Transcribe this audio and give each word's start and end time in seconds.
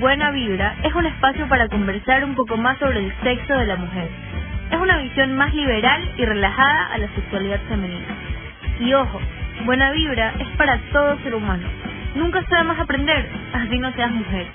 Buena 0.00 0.30
Vibra 0.30 0.76
es 0.82 0.94
un 0.94 1.04
espacio 1.04 1.46
para 1.46 1.68
conversar 1.68 2.24
un 2.24 2.34
poco 2.34 2.56
más 2.56 2.78
sobre 2.78 3.00
el 3.00 3.12
sexo 3.22 3.52
de 3.52 3.66
la 3.66 3.76
mujer. 3.76 4.08
Es 4.70 4.80
una 4.80 4.96
visión 4.96 5.36
más 5.36 5.52
liberal 5.52 6.14
y 6.16 6.24
relajada 6.24 6.86
a 6.94 6.96
la 6.96 7.08
sexualidad 7.14 7.60
femenina. 7.68 8.06
Y 8.80 8.94
ojo, 8.94 9.20
Buena 9.66 9.90
Vibra 9.92 10.32
es 10.38 10.48
para 10.56 10.78
todo 10.90 11.18
ser 11.18 11.34
humano. 11.34 11.68
Nunca 12.14 12.42
más 12.64 12.80
aprender, 12.80 13.28
así 13.52 13.78
no 13.78 13.92
seas 13.92 14.10
mujer. 14.10 14.46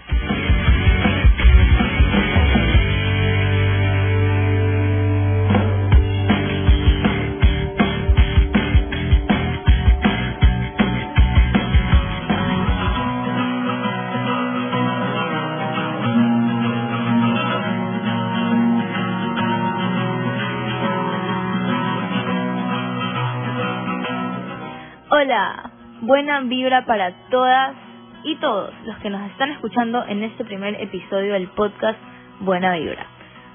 Hola, 25.25 25.71
buena 26.01 26.39
vibra 26.41 26.85
para 26.85 27.11
todas 27.31 27.75
y 28.23 28.35
todos 28.35 28.71
los 28.85 28.95
que 28.99 29.09
nos 29.09 29.27
están 29.31 29.49
escuchando 29.49 30.05
en 30.07 30.21
este 30.21 30.45
primer 30.45 30.79
episodio 30.79 31.33
del 31.33 31.47
podcast 31.47 31.97
Buena 32.41 32.75
Vibra. 32.75 33.07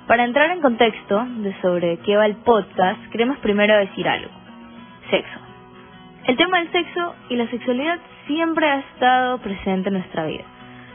Para 0.08 0.24
entrar 0.24 0.50
en 0.50 0.62
contexto 0.62 1.24
de 1.24 1.54
sobre 1.62 1.98
qué 1.98 2.16
va 2.16 2.26
el 2.26 2.34
podcast, 2.38 3.00
queremos 3.12 3.38
primero 3.38 3.76
decir 3.76 4.08
algo. 4.08 4.32
Sexo. 5.10 5.38
El 6.24 6.36
tema 6.36 6.58
del 6.58 6.72
sexo 6.72 7.14
y 7.28 7.36
la 7.36 7.46
sexualidad 7.50 8.00
siempre 8.26 8.66
ha 8.68 8.80
estado 8.80 9.38
presente 9.38 9.90
en 9.90 9.94
nuestra 9.94 10.26
vida. 10.26 10.44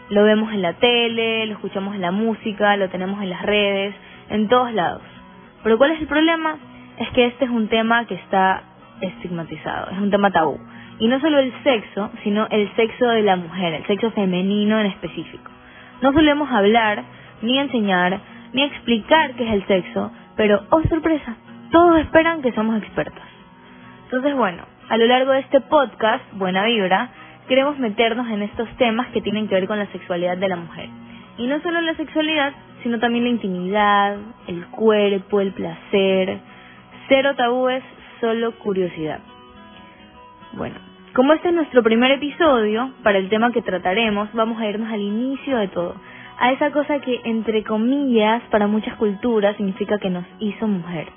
Lo 0.09 0.25
vemos 0.25 0.51
en 0.51 0.61
la 0.61 0.73
tele, 0.73 1.45
lo 1.45 1.53
escuchamos 1.53 1.95
en 1.95 2.01
la 2.01 2.11
música, 2.11 2.75
lo 2.75 2.89
tenemos 2.89 3.23
en 3.23 3.29
las 3.29 3.43
redes, 3.43 3.95
en 4.29 4.49
todos 4.49 4.73
lados. 4.73 5.03
Pero 5.63 5.77
¿cuál 5.77 5.91
es 5.91 6.01
el 6.01 6.07
problema? 6.07 6.57
Es 6.97 7.09
que 7.11 7.27
este 7.27 7.45
es 7.45 7.51
un 7.51 7.69
tema 7.69 8.05
que 8.07 8.15
está 8.15 8.74
estigmatizado, 9.01 9.91
es 9.91 9.97
un 9.97 10.11
tema 10.11 10.31
tabú. 10.31 10.59
Y 10.99 11.07
no 11.07 11.19
solo 11.19 11.39
el 11.39 11.53
sexo, 11.63 12.09
sino 12.23 12.47
el 12.49 12.73
sexo 12.75 13.07
de 13.09 13.21
la 13.21 13.35
mujer, 13.35 13.73
el 13.73 13.85
sexo 13.85 14.11
femenino 14.11 14.79
en 14.79 14.88
específico. 14.88 15.51
No 16.01 16.13
solemos 16.13 16.49
hablar, 16.51 17.03
ni 17.41 17.57
enseñar, 17.57 18.19
ni 18.53 18.63
explicar 18.63 19.33
qué 19.35 19.47
es 19.47 19.53
el 19.53 19.67
sexo, 19.67 20.11
pero, 20.38 20.63
oh 20.69 20.81
sorpresa, 20.83 21.35
todos 21.71 21.99
esperan 21.99 22.41
que 22.41 22.53
somos 22.53 22.77
expertos. 22.77 23.23
Entonces, 24.05 24.35
bueno, 24.35 24.63
a 24.89 24.97
lo 24.97 25.07
largo 25.07 25.31
de 25.31 25.39
este 25.39 25.61
podcast, 25.61 26.23
Buena 26.33 26.63
Vibra, 26.66 27.09
queremos 27.47 27.77
meternos 27.79 28.29
en 28.29 28.43
estos 28.43 28.69
temas 28.77 29.07
que 29.07 29.21
tienen 29.21 29.47
que 29.47 29.55
ver 29.55 29.67
con 29.67 29.79
la 29.79 29.88
sexualidad 29.88 30.38
de 30.38 30.47
la 30.47 30.55
mujer. 30.55 30.89
Y 31.38 31.47
no 31.47 31.59
solo 31.61 31.81
la 31.81 31.95
sexualidad, 31.95 32.53
sino 32.83 32.99
también 32.99 33.25
la 33.25 33.31
intimidad, 33.31 34.17
el 34.47 34.66
cuerpo, 34.67 35.41
el 35.41 35.51
placer. 35.51 36.38
Cero 37.07 37.33
tabúes, 37.35 37.83
solo 38.19 38.52
curiosidad. 38.59 39.19
Bueno, 40.53 40.75
como 41.13 41.33
este 41.33 41.49
es 41.49 41.53
nuestro 41.53 41.83
primer 41.83 42.11
episodio, 42.11 42.91
para 43.03 43.17
el 43.17 43.30
tema 43.30 43.52
que 43.52 43.61
trataremos, 43.61 44.30
vamos 44.33 44.59
a 44.59 44.67
irnos 44.67 44.91
al 44.91 45.02
inicio 45.02 45.57
de 45.57 45.67
todo, 45.69 45.95
a 46.38 46.52
esa 46.52 46.72
cosa 46.72 46.99
que, 46.99 47.22
entre 47.23 47.63
comillas, 47.63 48.41
para 48.52 48.67
muchas 48.67 48.95
culturas 48.97 49.55
significa 49.55 49.97
que 49.97 50.09
nos 50.09 50.25
hizo 50.39 50.67
mujer, 50.67 51.07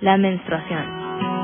la 0.00 0.16
menstruación. 0.18 1.35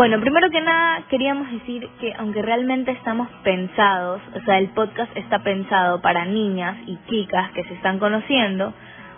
Bueno, 0.00 0.18
primero 0.18 0.48
que 0.48 0.62
nada 0.62 1.02
queríamos 1.10 1.52
decir 1.52 1.86
que 2.00 2.14
aunque 2.16 2.40
realmente 2.40 2.90
estamos 2.90 3.28
pensados, 3.44 4.22
o 4.34 4.40
sea, 4.46 4.56
el 4.56 4.70
podcast 4.70 5.14
está 5.14 5.40
pensado 5.40 6.00
para 6.00 6.24
niñas 6.24 6.78
y 6.86 6.98
chicas 7.10 7.50
que 7.50 7.64
se 7.64 7.74
están 7.74 7.98
conociendo, 7.98 8.72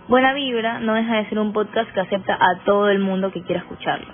Buena 0.09 0.33
Vibra 0.33 0.81
no 0.81 0.95
deja 0.95 1.19
de 1.19 1.29
ser 1.29 1.39
un 1.39 1.53
podcast 1.53 1.89
que 1.93 2.01
acepta 2.01 2.35
a 2.35 2.65
todo 2.65 2.91
el 2.91 2.99
mundo 2.99 3.31
que 3.31 3.43
quiera 3.43 3.61
escucharlo. 3.61 4.13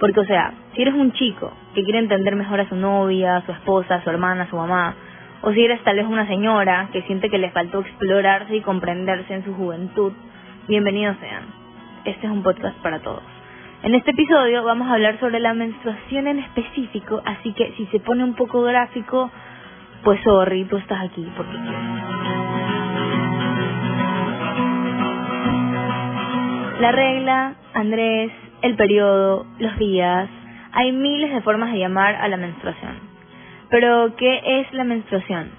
Porque, 0.00 0.18
o 0.18 0.24
sea, 0.24 0.54
si 0.74 0.82
eres 0.82 0.94
un 0.94 1.12
chico 1.12 1.52
que 1.76 1.84
quiere 1.84 2.00
entender 2.00 2.34
mejor 2.34 2.58
a 2.62 2.68
su 2.68 2.74
novia, 2.74 3.36
a 3.36 3.46
su 3.46 3.52
esposa, 3.52 3.94
a 3.94 4.02
su 4.02 4.10
hermana, 4.10 4.50
su 4.50 4.56
mamá, 4.56 4.96
o 5.42 5.52
si 5.52 5.64
eres 5.64 5.80
tal 5.84 5.94
vez 5.94 6.06
una 6.06 6.26
señora 6.26 6.88
que 6.92 7.02
siente 7.02 7.30
que 7.30 7.38
le 7.38 7.52
faltó 7.52 7.78
explorarse 7.78 8.56
y 8.56 8.60
comprenderse 8.62 9.34
en 9.34 9.44
su 9.44 9.54
juventud, 9.54 10.12
bienvenidos 10.66 11.16
sean. 11.20 11.44
Este 12.04 12.26
es 12.26 12.32
un 12.32 12.42
podcast 12.42 12.76
para 12.78 12.98
todos. 12.98 13.37
En 13.80 13.94
este 13.94 14.10
episodio 14.10 14.64
vamos 14.64 14.88
a 14.88 14.94
hablar 14.94 15.20
sobre 15.20 15.38
la 15.38 15.54
menstruación 15.54 16.26
en 16.26 16.40
específico, 16.40 17.22
así 17.24 17.52
que 17.52 17.74
si 17.76 17.86
se 17.86 18.00
pone 18.00 18.24
un 18.24 18.34
poco 18.34 18.62
gráfico, 18.62 19.30
pues 20.02 20.20
sorry, 20.24 20.64
tú 20.64 20.78
estás 20.78 21.04
aquí 21.04 21.24
porque. 21.36 21.52
La 26.80 26.90
regla, 26.90 27.54
Andrés, 27.72 28.32
el 28.62 28.74
periodo, 28.74 29.46
los 29.60 29.78
días, 29.78 30.28
hay 30.72 30.90
miles 30.90 31.32
de 31.32 31.40
formas 31.42 31.72
de 31.72 31.78
llamar 31.78 32.16
a 32.16 32.26
la 32.26 32.36
menstruación. 32.36 32.96
Pero, 33.70 34.16
¿qué 34.16 34.40
es 34.60 34.72
la 34.72 34.82
menstruación? 34.82 35.50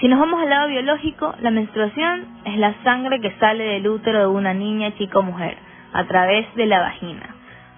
Si 0.00 0.08
nos 0.08 0.20
vamos 0.20 0.42
al 0.42 0.50
lado 0.50 0.68
biológico, 0.68 1.34
la 1.40 1.50
menstruación 1.50 2.26
es 2.44 2.58
la 2.58 2.74
sangre 2.84 3.20
que 3.20 3.32
sale 3.38 3.64
del 3.64 3.88
útero 3.88 4.20
de 4.20 4.26
una 4.26 4.52
niña, 4.52 4.94
chica 4.98 5.18
o 5.18 5.22
mujer 5.22 5.65
a 5.96 6.04
través 6.04 6.46
de 6.54 6.66
la 6.66 6.80
vagina. 6.80 7.34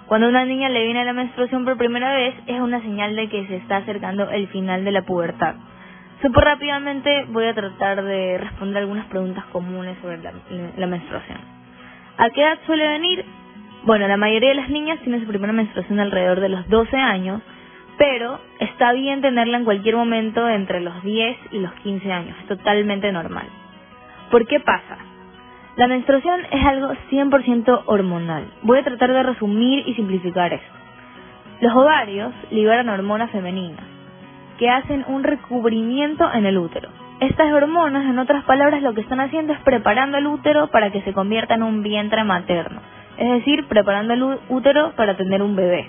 Cuando 0.07 0.29
una 0.29 0.45
niña 0.45 0.69
le 0.69 0.85
viene 0.85 1.05
la 1.05 1.13
menstruación 1.13 1.65
por 1.65 1.77
primera 1.77 2.15
vez 2.15 2.35
es 2.47 2.61
una 2.61 2.81
señal 2.81 3.15
de 3.15 3.29
que 3.29 3.47
se 3.47 3.57
está 3.57 3.77
acercando 3.77 4.29
el 4.31 4.49
final 4.49 4.85
de 4.85 4.91
la 4.91 5.03
pubertad. 5.03 5.55
Súper 6.21 6.45
rápidamente 6.45 7.27
voy 7.29 7.45
a 7.45 7.55
tratar 7.55 8.03
de 8.03 8.39
responder 8.39 8.79
algunas 8.79 9.07
preguntas 9.07 9.45
comunes 9.53 9.97
sobre 10.03 10.19
la, 10.19 10.33
la, 10.77 10.87
menstruación. 10.89 11.39
¿A 12.17 12.31
qué 12.31 12.43
edad 12.43 12.59
suele 12.67 12.89
venir? 12.89 13.25
Bueno, 13.85 14.09
la 14.09 14.17
mayoría 14.17 14.49
de 14.49 14.57
las 14.57 14.71
niñas 14.71 14.99
tienen 15.01 15.21
su 15.21 15.29
primera 15.29 15.53
menstruación 15.53 16.01
alrededor 16.01 16.41
de 16.41 16.49
los 16.49 16.69
12 16.69 16.97
años, 16.97 17.41
pero 17.99 18.41
está 18.59 18.93
bien 18.93 19.21
tenerla 19.21 19.59
en 19.59 19.65
cualquier 19.65 19.95
momento 19.95 20.49
entre 20.49 20.81
los 20.81 21.01
10 21.05 21.37
y 21.53 21.59
los 21.61 21.73
15 21.85 22.13
años, 22.13 22.37
es 22.41 22.49
totalmente 22.49 23.13
normal. 23.13 23.47
¿Por 24.31 24.47
qué 24.49 24.59
pasa? 24.59 25.08
La 25.79 25.87
menstruación 25.87 26.41
es 26.51 26.67
algo 26.67 26.89
100% 27.09 27.83
hormonal. 27.87 28.49
Voy 28.63 28.81
a 28.81 28.83
tratar 28.83 29.13
de 29.13 29.23
resumir 29.23 29.87
y 29.87 29.95
simplificar 29.95 30.53
esto. 30.53 30.75
Los 31.61 31.73
ovarios 31.73 32.35
liberan 32.51 32.89
hormonas 32.89 33.31
femeninas 33.31 33.85
que 34.59 34.69
hacen 34.69 35.05
un 35.07 35.23
recubrimiento 35.23 36.29
en 36.35 36.47
el 36.47 36.59
útero. 36.59 36.89
Estas 37.21 37.53
hormonas, 37.53 38.07
en 38.07 38.19
otras 38.19 38.43
palabras, 38.43 38.83
lo 38.83 38.93
que 38.93 39.03
están 39.03 39.21
haciendo 39.21 39.53
es 39.53 39.61
preparando 39.61 40.19
el 40.19 40.27
útero 40.27 40.67
para 40.67 40.91
que 40.91 41.01
se 41.03 41.13
convierta 41.13 41.55
en 41.55 41.63
un 41.63 41.85
vientre 41.85 42.25
materno, 42.25 42.81
es 43.17 43.31
decir, 43.31 43.65
preparando 43.69 44.15
el 44.15 44.39
útero 44.49 44.95
para 44.97 45.17
tener 45.17 45.43
un 45.43 45.55
bebé. 45.55 45.87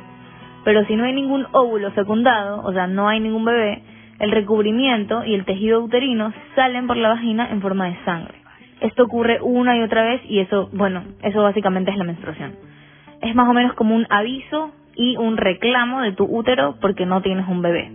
Pero 0.66 0.85
si 0.85 0.95
no 0.95 1.05
hay 1.05 1.13
ningún 1.13 1.47
óvulo 1.51 1.89
fecundado, 1.94 2.61
o 2.61 2.72
sea, 2.73 2.85
no 2.85 3.07
hay 3.07 3.22
ningún 3.22 3.44
bebé, 3.44 3.81
el 4.19 4.29
recubrimiento 4.29 5.25
y 5.25 5.33
el 5.33 5.45
tejido 5.45 5.81
uterino 5.81 6.31
salen 6.53 6.85
por 6.85 6.97
la 6.97 7.09
vagina 7.09 7.49
en 7.49 7.59
forma 7.59 7.88
de 7.88 7.97
sangre. 8.05 8.38
Esto 8.81 9.03
ocurre 9.03 9.40
una 9.41 9.75
y 9.78 9.81
otra 9.81 10.03
vez 10.06 10.22
y 10.25 10.40
eso, 10.40 10.69
bueno, 10.72 11.03
eso 11.22 11.44
básicamente 11.44 11.91
es 11.91 11.97
la 11.97 12.06
menstruación. 12.06 12.56
Es 13.22 13.35
más 13.35 13.50
o 13.50 13.53
menos 13.53 13.73
como 13.73 13.95
un 13.95 14.07
aviso 14.09 14.72
y 14.95 15.17
un 15.17 15.38
reclamo 15.38 16.01
de 16.01 16.13
tu 16.13 16.23
útero 16.23 16.75
porque 16.79 17.06
no 17.06 17.22
tienes 17.22 17.47
un 17.47 17.62
bebé. 17.62 17.91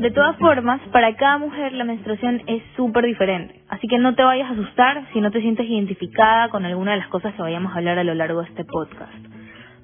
De 0.00 0.10
todas 0.12 0.36
formas, 0.38 0.80
para 0.92 1.16
cada 1.16 1.38
mujer 1.38 1.72
la 1.72 1.82
menstruación 1.84 2.42
es 2.46 2.62
súper 2.76 3.04
diferente, 3.04 3.60
así 3.68 3.88
que 3.88 3.98
no 3.98 4.14
te 4.14 4.22
vayas 4.22 4.48
a 4.48 4.52
asustar 4.52 5.04
si 5.12 5.20
no 5.20 5.32
te 5.32 5.40
sientes 5.40 5.66
identificada 5.66 6.48
con 6.48 6.64
alguna 6.64 6.92
de 6.92 6.98
las 6.98 7.08
cosas 7.08 7.34
que 7.34 7.42
vayamos 7.42 7.72
a 7.72 7.78
hablar 7.78 7.98
a 7.98 8.04
lo 8.04 8.14
largo 8.14 8.42
de 8.42 8.48
este 8.48 8.64
podcast. 8.64 9.35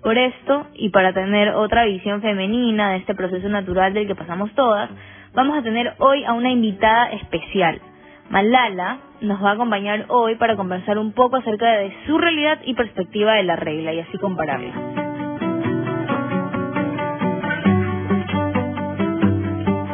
Por 0.02 0.18
esto, 0.18 0.66
y 0.74 0.88
para 0.88 1.12
tener 1.12 1.50
otra 1.50 1.84
visión 1.84 2.22
femenina 2.22 2.90
de 2.90 2.96
este 2.98 3.14
proceso 3.14 3.48
natural 3.48 3.94
del 3.94 4.08
que 4.08 4.16
pasamos 4.16 4.52
todas, 4.54 4.90
vamos 5.32 5.56
a 5.56 5.62
tener 5.62 5.94
hoy 5.98 6.24
a 6.24 6.32
una 6.32 6.50
invitada 6.50 7.12
especial. 7.12 7.80
Malala 8.28 8.98
nos 9.20 9.42
va 9.44 9.50
a 9.50 9.52
acompañar 9.52 10.06
hoy 10.08 10.34
para 10.34 10.56
conversar 10.56 10.98
un 10.98 11.12
poco 11.12 11.36
acerca 11.36 11.70
de 11.78 11.94
su 12.06 12.18
realidad 12.18 12.58
y 12.64 12.74
perspectiva 12.74 13.34
de 13.34 13.44
la 13.44 13.54
regla 13.54 13.92
y 13.92 14.00
así 14.00 14.18
compararla. 14.18 14.72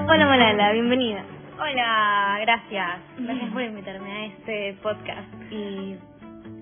Hola 0.09 0.27
Malala, 0.27 0.73
bienvenida. 0.73 1.23
Hola, 1.61 2.39
gracias. 2.41 3.01
Gracias 3.19 3.51
por 3.53 3.61
invitarme 3.61 4.11
a 4.11 4.25
este 4.27 4.79
podcast 4.83 5.53
y 5.53 5.97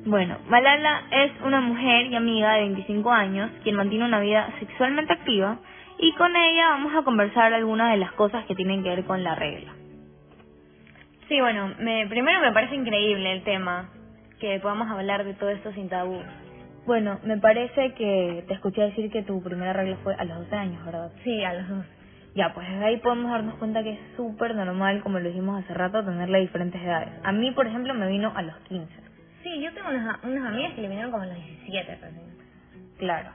bueno, 0.07 0.39
Malala 0.49 1.03
es 1.11 1.33
una 1.45 1.61
mujer 1.61 2.07
y 2.07 2.17
amiga 2.17 2.55
de 2.55 2.61
25 2.61 3.11
años 3.11 3.51
quien 3.63 3.77
mantiene 3.77 4.05
una 4.05 4.21
vida 4.21 4.53
sexualmente 4.61 5.13
activa 5.13 5.59
y 5.99 6.13
con 6.15 6.35
ella 6.37 6.71
vamos 6.71 6.95
a 6.95 7.03
conversar 7.03 7.53
algunas 7.53 7.91
de 7.91 7.99
las 7.99 8.13
cosas 8.13 8.45
que 8.47 8.55
tienen 8.55 8.83
que 8.83 8.91
ver 8.91 9.05
con 9.05 9.25
la 9.25 9.35
regla. 9.35 9.73
Sí, 11.29 11.41
bueno, 11.41 11.75
me, 11.81 12.07
primero 12.07 12.41
me 12.41 12.53
parece 12.53 12.77
increíble 12.77 13.33
el 13.33 13.43
tema. 13.43 13.91
que 14.41 14.61
podamos 14.61 14.89
hablar 14.91 15.25
de 15.25 15.35
todo 15.35 15.51
esto 15.51 15.73
sin 15.73 15.89
tabú. 15.89 16.21
Bueno, 16.87 17.19
me 17.25 17.39
parece 17.39 17.95
que 17.95 18.45
te 18.47 18.55
escuché 18.55 18.83
decir 18.83 19.11
que 19.11 19.23
tu 19.23 19.43
primera 19.43 19.73
regla 19.73 19.97
fue 20.05 20.15
a 20.15 20.25
los 20.25 20.39
12 20.39 20.55
años, 20.57 20.85
¿verdad? 20.85 21.11
Sí, 21.25 21.43
a 21.43 21.55
los 21.55 21.69
dos. 21.69 21.87
Ya, 22.37 22.53
pues 22.55 22.69
desde 22.69 22.85
ahí 22.85 22.99
podemos 22.99 23.33
darnos 23.33 23.55
cuenta 23.55 23.83
que 23.83 23.93
es 23.95 24.01
súper 24.17 24.55
normal, 24.55 25.03
como 25.03 25.19
lo 25.19 25.29
dijimos 25.29 25.65
hace 25.65 25.75
rato, 25.75 26.05
tenerle 26.05 26.41
diferentes 26.41 26.81
edades. 26.81 27.09
A 27.25 27.33
mí, 27.33 27.51
por 27.53 27.67
ejemplo, 27.67 27.95
me 27.95 28.07
vino 28.09 28.33
a 28.37 28.43
los 28.43 28.57
15. 28.69 28.93
Sí, 29.47 29.61
yo 29.61 29.73
tengo 29.75 29.91
unas, 29.91 30.25
unas 30.25 30.45
amigas 30.45 30.73
que 30.73 30.81
le 30.81 30.89
vinieron 30.89 31.13
como 31.13 31.23
a 31.23 31.27
los 31.27 31.37
17 31.37 31.99
recién. 32.03 32.37
Claro. 32.99 33.31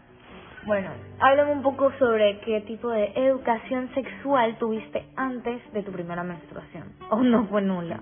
Bueno, 0.66 0.90
háblame 1.22 1.54
un 1.54 1.62
poco 1.62 1.90
sobre 2.00 2.38
qué 2.42 2.60
tipo 2.68 2.90
de 2.90 3.14
educación 3.16 3.90
sexual 3.94 4.58
tuviste 4.58 5.06
antes 5.16 5.62
de 5.72 5.84
tu 5.84 5.92
primera 5.94 6.22
menstruación. 6.22 6.92
¿O 7.12 7.22
no 7.22 7.46
fue 7.46 7.62
nula? 7.62 8.02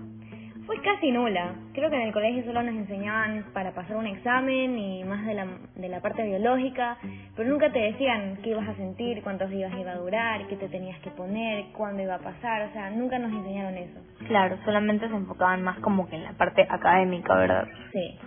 Fue 0.69 0.79
casi 0.83 1.09
nula. 1.11 1.55
Creo 1.73 1.89
que 1.89 1.95
en 1.95 2.03
el 2.03 2.13
colegio 2.13 2.43
solo 2.43 2.61
nos 2.61 2.75
enseñaban 2.75 3.43
para 3.55 3.71
pasar 3.71 3.97
un 3.97 4.05
examen 4.05 4.77
y 4.77 5.03
más 5.03 5.25
de 5.25 5.33
la, 5.33 5.47
de 5.75 5.89
la 5.89 5.99
parte 5.99 6.23
biológica, 6.23 6.95
pero 7.35 7.49
nunca 7.49 7.71
te 7.71 7.79
decían 7.79 8.37
qué 8.43 8.51
ibas 8.51 8.67
a 8.67 8.75
sentir, 8.75 9.23
cuántos 9.23 9.49
días 9.49 9.73
iba 9.79 9.93
a 9.93 9.95
durar, 9.95 10.45
qué 10.45 10.55
te 10.57 10.67
tenías 10.69 10.99
que 10.99 11.09
poner, 11.09 11.65
cuándo 11.75 12.03
iba 12.03 12.13
a 12.13 12.19
pasar, 12.19 12.69
o 12.69 12.73
sea, 12.73 12.91
nunca 12.91 13.17
nos 13.17 13.31
enseñaron 13.31 13.73
eso. 13.79 13.99
Claro, 14.27 14.57
solamente 14.63 15.09
se 15.09 15.15
enfocaban 15.15 15.63
más 15.63 15.79
como 15.79 16.07
que 16.07 16.17
en 16.17 16.23
la 16.23 16.33
parte 16.33 16.67
académica, 16.69 17.35
¿verdad? 17.35 17.67
Sí. 17.91 18.19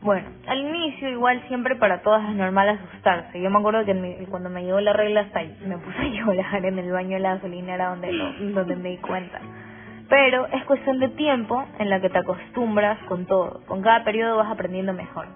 Bueno, 0.00 0.28
al 0.46 0.60
inicio 0.60 1.08
igual 1.08 1.42
siempre 1.48 1.74
para 1.74 2.02
todas 2.02 2.22
es 2.30 2.36
normal 2.36 2.68
asustarse. 2.68 3.42
Yo 3.42 3.50
me 3.50 3.58
acuerdo 3.58 3.84
que 3.84 3.94
mi- 3.94 4.26
cuando 4.26 4.48
me 4.48 4.62
llegó 4.62 4.80
la 4.80 4.92
regla 4.92 5.22
hasta 5.22 5.40
ahí, 5.40 5.56
me 5.66 5.76
puse 5.78 5.98
a 5.98 6.04
llorar 6.06 6.64
en 6.64 6.78
el 6.78 6.92
baño 6.92 7.14
de 7.16 7.18
la 7.18 7.34
gasolinera 7.34 7.88
donde, 7.88 8.12
donde 8.54 8.76
me 8.76 8.90
di 8.90 8.98
cuenta. 8.98 9.40
Pero 10.08 10.46
es 10.46 10.64
cuestión 10.64 11.00
de 11.00 11.08
tiempo 11.10 11.64
en 11.78 11.90
la 11.90 12.00
que 12.00 12.08
te 12.08 12.18
acostumbras 12.18 12.98
con 13.04 13.26
todo. 13.26 13.60
Con 13.66 13.82
cada 13.82 14.04
periodo 14.04 14.36
vas 14.36 14.50
aprendiendo 14.50 14.94
mejor. 14.94 15.26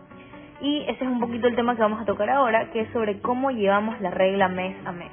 Y 0.61 0.83
ese 0.83 1.05
es 1.05 1.11
un 1.11 1.21
poquito 1.21 1.49
el 1.49 1.57
tema 1.57 1.75
que 1.75 1.83
vamos 1.83 2.01
a 2.01 2.05
tocar 2.05 2.31
ahora, 2.31 2.71
que 2.71 2.81
es 2.83 2.93
sobre 2.93 3.21
cómo 3.21 3.51
llevamos 3.51 4.01
la 4.01 4.11
regla 4.11 4.49
mes 4.49 4.77
a 4.87 4.93
mes. 4.93 5.11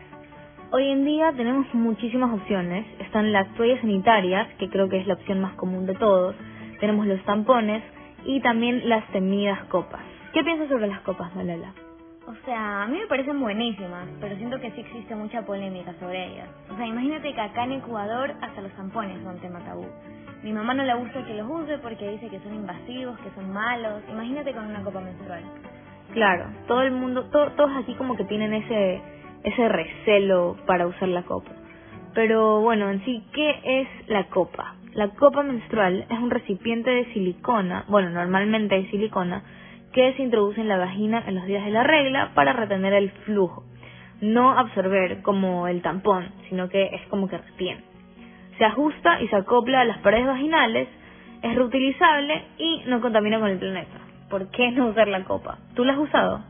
Hoy 0.72 0.88
en 0.90 1.04
día 1.04 1.34
tenemos 1.36 1.66
muchísimas 1.74 2.32
opciones. 2.32 2.86
Están 3.00 3.34
las 3.34 3.52
toallas 3.56 3.82
sanitarias, 3.82 4.48
que 4.60 4.70
creo 4.70 4.88
que 4.88 5.00
es 5.00 5.08
la 5.08 5.16
opción 5.16 5.42
más 5.42 5.54
común 5.56 5.86
de 5.88 5.96
todos. 5.96 6.36
Tenemos 6.80 7.08
los 7.08 7.22
tampones 7.26 7.84
y 8.24 8.40
también 8.42 8.88
las 8.88 9.06
temidas 9.08 9.64
copas. 9.66 10.02
¿Qué 10.34 10.44
piensas 10.44 10.70
sobre 10.70 10.88
las 10.88 11.02
copas, 11.02 11.36
Malala? 11.36 11.74
O 12.30 12.36
sea, 12.46 12.84
a 12.84 12.88
mí 12.88 13.00
me 13.00 13.08
parecen 13.08 13.40
buenísimas, 13.40 14.08
pero 14.22 14.36
siento 14.36 14.60
que 14.60 14.70
sí 14.72 14.82
existe 14.82 15.16
mucha 15.16 15.42
polémica 15.48 15.94
sobre 16.00 16.28
ellas. 16.28 16.48
O 16.72 16.78
sea, 16.78 16.86
imagínate 16.86 17.34
que 17.34 17.42
acá 17.42 17.64
en 17.64 17.72
Ecuador 17.74 18.34
hasta 18.42 18.62
los 18.62 18.72
tampones 18.74 19.20
son 19.24 19.40
tema 19.40 19.60
tabú. 19.66 19.88
Mi 20.44 20.54
mamá 20.54 20.76
no 20.76 20.84
le 20.84 20.94
gusta 20.94 21.26
que 21.26 21.34
los 21.34 21.50
use 21.50 21.80
porque 21.80 22.08
dice 22.12 22.30
que 22.30 22.40
son 22.42 22.54
invasivos, 22.54 23.18
que 23.22 23.32
son 23.32 23.52
malos. 23.52 24.04
Imagínate 24.12 24.54
con 24.54 24.64
una 24.68 24.84
copa 24.84 25.02
menstrual. 25.02 25.42
Claro, 26.14 26.46
todo 26.68 26.84
el 26.84 26.92
mundo, 26.92 27.24
to- 27.26 27.52
todos 27.54 27.72
aquí 27.78 27.96
como 27.96 28.16
que 28.16 28.26
tienen 28.26 28.54
ese, 28.54 29.02
ese 29.44 29.68
recelo 29.68 30.56
para 30.68 30.86
usar 30.86 31.10
la 31.10 31.24
copa. 31.24 31.50
Pero 32.14 32.62
bueno, 32.62 32.92
en 32.92 33.04
sí, 33.06 33.24
¿qué 33.34 33.56
es 33.64 33.88
la 34.08 34.26
copa? 34.26 34.76
La 34.94 35.10
copa 35.10 35.42
menstrual 35.44 36.06
es 36.10 36.20
un 36.20 36.30
recipiente 36.30 36.90
de 36.92 37.06
silicona, 37.14 37.86
bueno, 37.88 38.10
normalmente 38.12 38.76
de 38.76 38.90
silicona, 38.90 39.42
que 39.94 40.14
se 40.14 40.22
introduce 40.22 40.62
en 40.62 40.68
la 40.68 40.78
vagina 40.78 41.24
en 41.28 41.36
los 41.36 41.46
días 41.46 41.66
de 41.66 41.72
la 41.72 41.84
regla 41.84 42.32
para 42.36 42.54
retener 42.54 42.94
el 42.94 43.12
flujo. 43.26 43.64
No 44.22 44.58
absorber 44.58 45.22
como 45.22 45.68
el 45.68 45.82
tampón, 45.82 46.30
sino 46.50 46.70
que 46.70 46.84
es 46.94 47.02
como 47.10 47.28
que 47.28 47.38
retiene. 47.38 47.82
Se 48.58 48.66
ajusta 48.66 49.22
y 49.22 49.28
se 49.30 49.36
acopla 49.38 49.82
a 49.82 49.86
las 49.86 50.00
paredes 50.00 50.28
vaginales, 50.28 50.88
es 51.42 51.56
reutilizable 51.56 52.44
y 52.58 52.84
no 52.88 53.00
contamina 53.02 53.40
con 53.40 53.50
el 53.50 53.58
planeta. 53.58 53.98
¿Por 54.30 54.52
qué 54.52 54.72
no 54.72 54.88
usar 54.88 55.08
la 55.08 55.24
copa? 55.24 55.58
¿Tú 55.76 55.86
la 55.86 55.94
has 55.94 56.00
usado? 56.00 56.44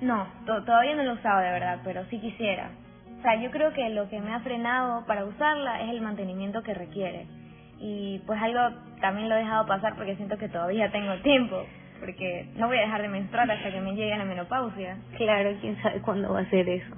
No, 0.00 0.26
to- 0.46 0.62
todavía 0.64 0.94
no 0.96 1.02
lo 1.02 1.10
he 1.10 1.14
usado 1.14 1.40
de 1.40 1.50
verdad, 1.50 1.80
pero 1.84 2.04
sí 2.06 2.18
quisiera. 2.20 2.70
O 3.18 3.22
sea, 3.22 3.34
yo 3.42 3.50
creo 3.50 3.72
que 3.74 3.90
lo 3.90 4.08
que 4.08 4.20
me 4.20 4.32
ha 4.32 4.40
frenado 4.40 5.04
para 5.06 5.24
usarla 5.26 5.82
es 5.82 5.90
el 5.90 6.00
mantenimiento 6.00 6.62
que 6.62 6.72
requiere. 6.72 7.26
Y 7.80 8.20
pues 8.26 8.40
algo 8.40 8.60
también 9.00 9.28
lo 9.28 9.34
he 9.34 9.38
dejado 9.40 9.66
pasar 9.66 9.96
porque 9.96 10.16
siento 10.16 10.38
que 10.38 10.48
todavía 10.48 10.90
tengo 10.90 11.14
tiempo. 11.22 11.64
Porque 12.00 12.48
no 12.56 12.66
voy 12.66 12.78
a 12.78 12.82
dejar 12.82 13.02
de 13.02 13.08
menstruar 13.08 13.50
hasta 13.50 13.70
que 13.70 13.80
me 13.80 13.94
llegue 13.94 14.16
la 14.16 14.24
menopausia. 14.24 14.96
Claro, 15.16 15.50
quién 15.60 15.80
sabe 15.82 16.00
cuándo 16.00 16.32
va 16.32 16.40
a 16.40 16.46
ser 16.50 16.68
eso. 16.68 16.94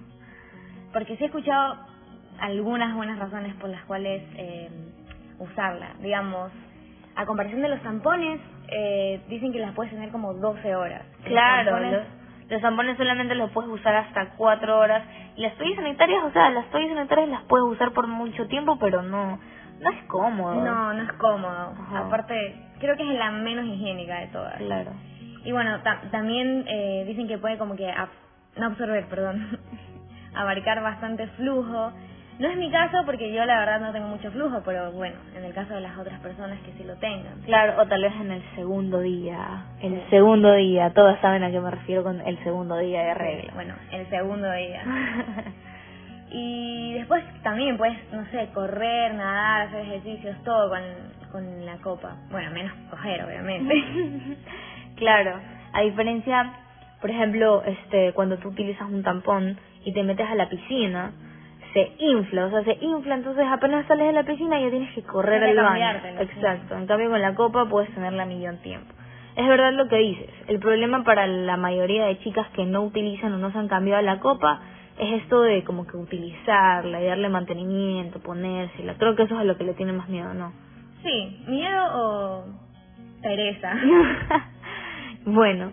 Porque 0.92 1.16
sí 1.16 1.24
he 1.24 1.26
escuchado 1.26 1.76
algunas 2.38 2.94
buenas 2.94 3.18
razones 3.18 3.54
por 3.56 3.68
las 3.70 3.82
cuales 3.84 4.22
eh, 4.36 4.68
usarla. 5.38 5.90
Digamos, 6.00 6.50
a 7.16 7.26
comparación 7.26 7.62
de 7.62 7.68
los 7.68 7.82
tampones, 7.82 8.40
eh, 8.68 9.20
dicen 9.28 9.52
que 9.52 9.58
las 9.58 9.72
puedes 9.74 9.92
tener 9.92 10.10
como 10.10 10.34
12 10.34 10.74
horas. 10.76 11.02
Los 11.18 11.24
Claro, 11.28 11.70
tampones- 11.72 11.92
los, 11.92 12.06
los 12.50 12.60
tampones 12.62 12.96
solamente 12.96 13.34
los 13.34 13.50
puedes 13.50 13.70
usar 13.70 13.94
hasta 13.96 14.30
cuatro 14.36 14.78
horas. 14.78 15.02
Y 15.36 15.42
las 15.42 15.54
toallas 15.56 15.76
sanitarias, 15.76 16.22
o 16.24 16.30
sea, 16.30 16.50
las 16.50 16.66
toallas 16.70 16.94
sanitarias 16.94 17.28
las 17.28 17.42
puedes 17.44 17.66
usar 17.66 17.92
por 17.92 18.06
mucho 18.06 18.46
tiempo, 18.48 18.78
pero 18.78 19.02
no, 19.02 19.38
no 19.82 19.90
es 19.90 20.02
cómodo. 20.04 20.54
No, 20.64 20.92
no 20.94 21.02
es 21.02 21.12
cómodo. 21.14 21.74
Ajá. 21.78 21.98
Aparte, 22.06 22.54
creo 22.78 22.96
que 22.96 23.02
es 23.02 23.18
la 23.18 23.30
menos 23.30 23.64
higiénica 23.66 24.20
de 24.20 24.26
todas. 24.28 24.56
Claro. 24.56 24.92
Y 25.44 25.52
bueno, 25.52 25.80
ta- 25.82 26.02
también 26.10 26.64
eh, 26.68 27.04
dicen 27.06 27.26
que 27.28 27.38
puede 27.38 27.58
como 27.58 27.74
que, 27.76 27.88
ab- 27.88 28.08
no 28.56 28.66
absorber, 28.66 29.06
perdón, 29.06 29.58
abarcar 30.34 30.82
bastante 30.82 31.26
flujo. 31.28 31.92
No 32.38 32.48
es 32.48 32.56
mi 32.56 32.70
caso 32.70 33.02
porque 33.04 33.32
yo 33.32 33.44
la 33.44 33.58
verdad 33.58 33.80
no 33.80 33.92
tengo 33.92 34.08
mucho 34.08 34.30
flujo, 34.32 34.62
pero 34.64 34.90
bueno, 34.92 35.16
en 35.36 35.44
el 35.44 35.52
caso 35.52 35.74
de 35.74 35.80
las 35.82 35.96
otras 35.98 36.18
personas 36.20 36.58
que 36.60 36.72
sí 36.72 36.82
lo 36.84 36.96
tengan. 36.96 37.40
Claro, 37.44 37.80
o 37.80 37.86
tal 37.86 38.02
vez 38.02 38.12
en 38.20 38.30
el 38.32 38.42
segundo 38.54 39.00
día. 39.00 39.64
El 39.80 40.02
segundo 40.10 40.52
día, 40.54 40.90
todas 40.94 41.20
saben 41.20 41.42
a 41.44 41.50
qué 41.50 41.60
me 41.60 41.70
refiero 41.70 42.02
con 42.02 42.20
el 42.20 42.42
segundo 42.42 42.78
día 42.78 43.02
de 43.02 43.14
regla. 43.14 43.52
Bueno, 43.54 43.74
el 43.92 44.08
segundo 44.08 44.50
día. 44.50 44.82
Y 46.34 46.94
después 46.94 47.22
también 47.42 47.76
puedes, 47.76 47.96
no 48.12 48.24
sé, 48.30 48.48
correr, 48.54 49.14
nadar, 49.14 49.68
hacer 49.68 49.82
ejercicios, 49.82 50.36
todo 50.44 50.70
con, 50.70 50.80
con 51.30 51.66
la 51.66 51.76
copa. 51.78 52.16
Bueno, 52.30 52.50
menos 52.52 52.72
coger, 52.90 53.22
obviamente. 53.22 53.74
claro, 54.96 55.38
a 55.74 55.80
diferencia, 55.82 56.54
por 57.02 57.10
ejemplo, 57.10 57.62
este, 57.64 58.12
cuando 58.14 58.38
tú 58.38 58.48
utilizas 58.48 58.88
un 58.88 59.02
tampón 59.02 59.58
y 59.84 59.92
te 59.92 60.02
metes 60.02 60.26
a 60.26 60.34
la 60.34 60.48
piscina, 60.48 61.12
se 61.74 61.92
infla, 61.98 62.46
o 62.46 62.50
sea, 62.50 62.64
se 62.64 62.78
infla, 62.80 63.14
entonces 63.16 63.44
apenas 63.50 63.86
sales 63.86 64.06
de 64.06 64.12
la 64.12 64.24
piscina 64.24 64.58
ya 64.58 64.70
tienes 64.70 64.94
que 64.94 65.02
correr 65.02 65.42
Tienes 65.42 65.58
al 65.58 65.64
baño. 65.64 66.20
Exacto, 66.20 66.76
en 66.76 66.86
cambio 66.86 67.10
con 67.10 67.20
la 67.20 67.34
copa 67.34 67.66
puedes 67.66 67.92
tenerla 67.94 68.22
a 68.22 68.26
millón 68.26 68.58
tiempo. 68.58 68.92
Es 69.36 69.46
verdad 69.46 69.72
lo 69.72 69.88
que 69.88 69.96
dices, 69.96 70.30
el 70.48 70.58
problema 70.58 71.04
para 71.04 71.26
la 71.26 71.56
mayoría 71.56 72.06
de 72.06 72.18
chicas 72.20 72.46
que 72.54 72.64
no 72.64 72.82
utilizan 72.82 73.32
o 73.32 73.38
no 73.38 73.50
se 73.52 73.58
han 73.58 73.68
cambiado 73.68 74.02
la 74.02 74.18
copa 74.18 74.60
es 74.98 75.22
esto 75.22 75.40
de 75.42 75.64
como 75.64 75.86
que 75.86 75.96
utilizarla 75.96 77.00
y 77.02 77.06
darle 77.06 77.28
mantenimiento, 77.28 78.20
ponérsela. 78.20 78.94
Creo 78.94 79.16
que 79.16 79.24
eso 79.24 79.34
es 79.34 79.40
a 79.40 79.44
lo 79.44 79.56
que 79.56 79.64
le 79.64 79.74
tiene 79.74 79.92
más 79.92 80.08
miedo, 80.08 80.34
¿no? 80.34 80.52
Sí, 81.02 81.44
miedo 81.48 81.84
o 81.94 82.44
pereza. 83.22 83.74
bueno, 85.26 85.72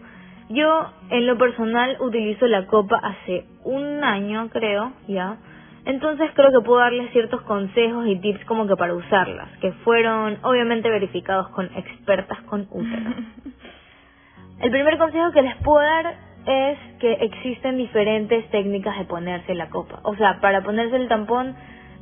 yo 0.50 0.92
en 1.10 1.28
lo 1.28 1.38
personal 1.38 1.98
utilizo 2.00 2.48
la 2.48 2.66
copa 2.66 3.00
hace 3.02 3.46
un 3.64 4.04
año, 4.04 4.50
creo, 4.50 4.94
ya. 5.08 5.38
Entonces 5.86 6.30
creo 6.34 6.52
que 6.52 6.66
puedo 6.66 6.80
darles 6.80 7.12
ciertos 7.12 7.42
consejos 7.42 8.08
y 8.08 8.18
tips 8.18 8.46
como 8.46 8.68
que 8.68 8.76
para 8.76 8.94
usarlas, 8.94 9.50
que 9.60 9.72
fueron 9.84 10.38
obviamente 10.44 10.90
verificados 10.90 11.50
con 11.50 11.66
expertas 11.76 12.42
con 12.44 12.68
útero. 12.72 13.12
El 14.62 14.72
primer 14.72 14.98
consejo 14.98 15.32
que 15.32 15.42
les 15.42 15.56
puedo 15.58 15.80
dar 15.80 16.29
es 16.50 16.79
que 17.00 17.13
existen 17.13 17.77
diferentes 17.77 18.50
técnicas 18.50 18.98
de 18.98 19.06
ponerse 19.06 19.53
la 19.53 19.70
copa. 19.70 20.00
O 20.03 20.15
sea, 20.15 20.39
para 20.41 20.62
ponerse 20.63 20.96
el 20.96 21.08
tampón, 21.08 21.56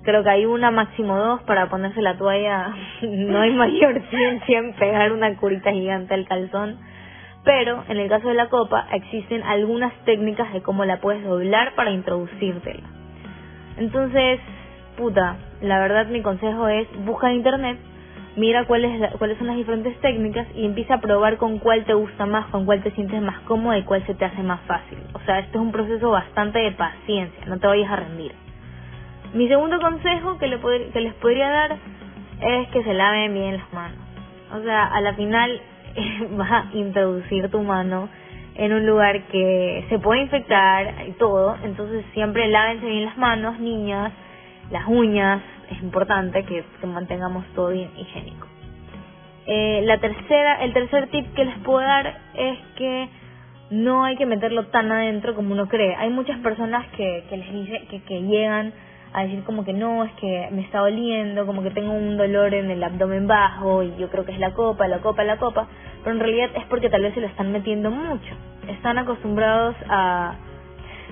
creo 0.03 0.23
que 0.23 0.29
hay 0.29 0.45
una, 0.45 0.71
máximo 0.71 1.17
dos. 1.17 1.43
Para 1.43 1.69
ponerse 1.69 2.01
la 2.01 2.17
toalla, 2.17 2.73
no 3.01 3.41
hay 3.41 3.51
mayor 3.51 4.01
ciencia 4.09 4.59
en 4.59 4.73
pegar 4.73 5.11
una 5.11 5.35
curita 5.35 5.71
gigante 5.71 6.13
al 6.13 6.25
calzón. 6.25 6.79
Pero 7.43 7.83
en 7.89 7.97
el 7.97 8.07
caso 8.07 8.29
de 8.29 8.35
la 8.35 8.47
copa, 8.47 8.87
existen 8.93 9.43
algunas 9.43 9.93
técnicas 10.05 10.51
de 10.53 10.61
cómo 10.61 10.85
la 10.85 11.01
puedes 11.01 11.23
doblar 11.23 11.75
para 11.75 11.91
introducírtela. 11.91 12.83
Entonces, 13.77 14.39
puta, 14.97 15.37
la 15.61 15.79
verdad 15.79 16.07
mi 16.07 16.21
consejo 16.21 16.67
es 16.69 16.87
busca 17.05 17.29
en 17.29 17.37
internet, 17.37 17.77
mira 18.37 18.65
cuáles 18.65 19.11
cuáles 19.17 19.37
son 19.37 19.47
las 19.47 19.57
diferentes 19.57 19.99
técnicas 19.99 20.47
y 20.55 20.65
empieza 20.65 20.95
a 20.95 21.01
probar 21.01 21.37
con 21.37 21.57
cuál 21.57 21.83
te 21.85 21.93
gusta 21.93 22.25
más, 22.25 22.45
con 22.47 22.65
cuál 22.65 22.81
te 22.83 22.91
sientes 22.91 23.21
más 23.21 23.39
cómodo 23.41 23.75
y 23.75 23.83
cuál 23.83 24.05
se 24.05 24.13
te 24.13 24.25
hace 24.25 24.43
más 24.43 24.61
fácil. 24.61 24.99
O 25.13 25.19
sea, 25.25 25.39
esto 25.39 25.57
es 25.57 25.61
un 25.61 25.71
proceso 25.71 26.11
bastante 26.11 26.59
de 26.59 26.71
paciencia, 26.71 27.45
no 27.47 27.59
te 27.59 27.67
vayas 27.67 27.91
a 27.91 27.95
rendir. 27.97 28.31
Mi 29.33 29.47
segundo 29.49 29.79
consejo 29.81 30.37
que, 30.37 30.47
le 30.47 30.59
que 30.93 31.01
les 31.01 31.13
podría 31.15 31.49
dar 31.49 31.77
es 32.39 32.69
que 32.69 32.83
se 32.83 32.93
laven 32.93 33.33
bien 33.33 33.57
las 33.57 33.73
manos. 33.73 33.99
O 34.53 34.61
sea, 34.61 34.85
a 34.85 35.01
la 35.01 35.13
final 35.15 35.59
vas 36.37 36.51
a 36.51 36.65
introducir 36.73 37.49
tu 37.49 37.61
mano 37.61 38.07
en 38.55 38.73
un 38.73 38.85
lugar 38.85 39.23
que 39.27 39.85
se 39.89 39.99
puede 39.99 40.21
infectar 40.21 41.07
y 41.07 41.11
todo, 41.13 41.57
entonces 41.63 42.05
siempre 42.13 42.47
lávense 42.47 42.87
bien 42.87 43.05
las 43.05 43.17
manos, 43.17 43.59
niñas, 43.59 44.11
las 44.71 44.87
uñas, 44.87 45.41
es 45.69 45.81
importante 45.81 46.43
que, 46.43 46.63
que 46.79 46.87
mantengamos 46.87 47.45
todo 47.55 47.69
bien 47.69 47.89
higiénico. 47.97 48.47
Eh, 49.45 49.81
la 49.85 49.97
tercera, 49.99 50.63
el 50.63 50.73
tercer 50.73 51.07
tip 51.07 51.33
que 51.33 51.45
les 51.45 51.57
puedo 51.59 51.79
dar 51.79 52.17
es 52.33 52.57
que 52.75 53.09
no 53.69 54.03
hay 54.03 54.15
que 54.17 54.25
meterlo 54.25 54.67
tan 54.67 54.91
adentro 54.91 55.35
como 55.35 55.53
uno 55.53 55.67
cree. 55.67 55.95
Hay 55.95 56.09
muchas 56.09 56.37
personas 56.39 56.85
que, 56.95 57.23
que 57.29 57.37
les 57.37 57.51
dice 57.53 57.87
que, 57.89 58.01
que 58.03 58.21
llegan 58.21 58.73
a 59.13 59.23
decir 59.23 59.43
como 59.43 59.63
que 59.63 59.73
no, 59.73 60.03
es 60.03 60.11
que 60.13 60.49
me 60.51 60.61
está 60.61 60.79
doliendo, 60.79 61.45
como 61.45 61.63
que 61.63 61.71
tengo 61.71 61.93
un 61.93 62.17
dolor 62.17 62.53
en 62.53 62.69
el 62.69 62.83
abdomen 62.83 63.27
bajo 63.27 63.83
y 63.83 63.95
yo 63.97 64.09
creo 64.09 64.25
que 64.25 64.33
es 64.33 64.39
la 64.39 64.53
copa, 64.53 64.87
la 64.87 64.99
copa, 64.99 65.23
la 65.23 65.37
copa, 65.37 65.67
pero 66.03 66.15
en 66.15 66.19
realidad 66.19 66.49
es 66.55 66.65
porque 66.65 66.89
tal 66.89 67.01
vez 67.01 67.13
se 67.13 67.21
lo 67.21 67.27
están 67.27 67.51
metiendo 67.51 67.89
mucho. 67.89 68.35
Están 68.67 68.97
acostumbrados 68.97 69.75
a, 69.89 70.35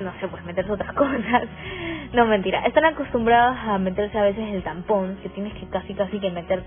no 0.04 0.14
sé, 0.20 0.28
pues 0.28 0.44
meterse 0.46 0.72
otras 0.72 0.94
cosas. 0.96 1.44
No, 2.14 2.26
mentira. 2.26 2.66
Están 2.66 2.86
acostumbrados 2.86 3.58
a 3.58 3.78
meterse 3.78 4.18
a 4.18 4.24
veces 4.24 4.54
el 4.54 4.64
tampón, 4.64 5.18
que 5.22 5.30
tienes 5.30 5.54
que 5.54 5.68
casi 5.70 5.94
casi 5.94 6.20
que 6.20 6.32
meter 6.32 6.64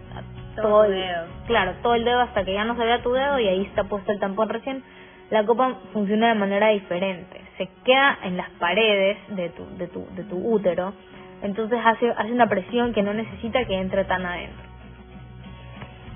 todo, 0.56 0.85
el 0.85 0.92
dedo. 0.92 1.25
Claro, 1.47 1.75
todo 1.82 1.94
el 1.94 2.04
dedo 2.04 2.20
hasta 2.20 2.44
que 2.44 2.54
ya 2.54 2.64
no 2.64 2.76
se 2.76 2.85
vea 2.85 3.02
tu 3.02 3.12
dedo 3.12 3.38
y 3.38 3.49
ahí 3.49 3.62
está 3.62 3.85
puesto 3.85 4.12
el 4.12 4.18
tampón 4.18 4.49
recién. 4.49 4.82
La 5.30 5.44
copa 5.44 5.75
funciona 5.92 6.28
de 6.28 6.35
manera 6.35 6.68
diferente. 6.68 7.40
Se 7.58 7.68
queda 7.85 8.18
en 8.25 8.37
las 8.37 8.49
paredes 8.58 9.18
de 9.28 9.50
tu, 9.50 9.66
de 9.76 9.87
tu, 9.88 10.06
de 10.14 10.25
tu 10.25 10.37
útero 10.37 10.94
entonces 11.42 11.78
hace, 11.85 12.11
hace 12.11 12.32
una 12.32 12.49
presión 12.49 12.92
que 12.92 13.02
no 13.02 13.14
necesita 13.14 13.64
que 13.64 13.75
entre 13.75 14.04
tan 14.04 14.25
adentro. 14.26 14.68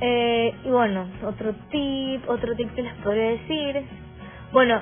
Eh, 0.00 0.54
y 0.64 0.68
bueno, 0.68 1.06
otro 1.24 1.54
tip, 1.70 2.28
otro 2.28 2.56
tip 2.56 2.74
que 2.74 2.82
les 2.82 2.94
podría 2.94 3.30
decir. 3.30 3.84
Bueno, 4.52 4.80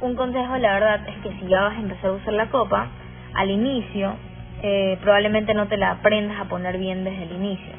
un 0.00 0.14
consejo 0.14 0.56
la 0.56 0.74
verdad 0.74 1.08
es 1.08 1.16
que 1.22 1.30
si 1.38 1.46
ya 1.48 1.62
vas 1.62 1.76
a 1.76 1.80
empezar 1.80 2.10
a 2.10 2.12
usar 2.14 2.32
la 2.34 2.50
copa, 2.50 2.88
al 3.34 3.50
inicio 3.50 4.16
eh, 4.62 4.98
probablemente 5.00 5.54
no 5.54 5.68
te 5.68 5.76
la 5.76 5.92
aprendas 5.92 6.38
a 6.40 6.44
poner 6.44 6.78
bien 6.78 7.04
desde 7.04 7.22
el 7.24 7.32
inicio. 7.32 7.72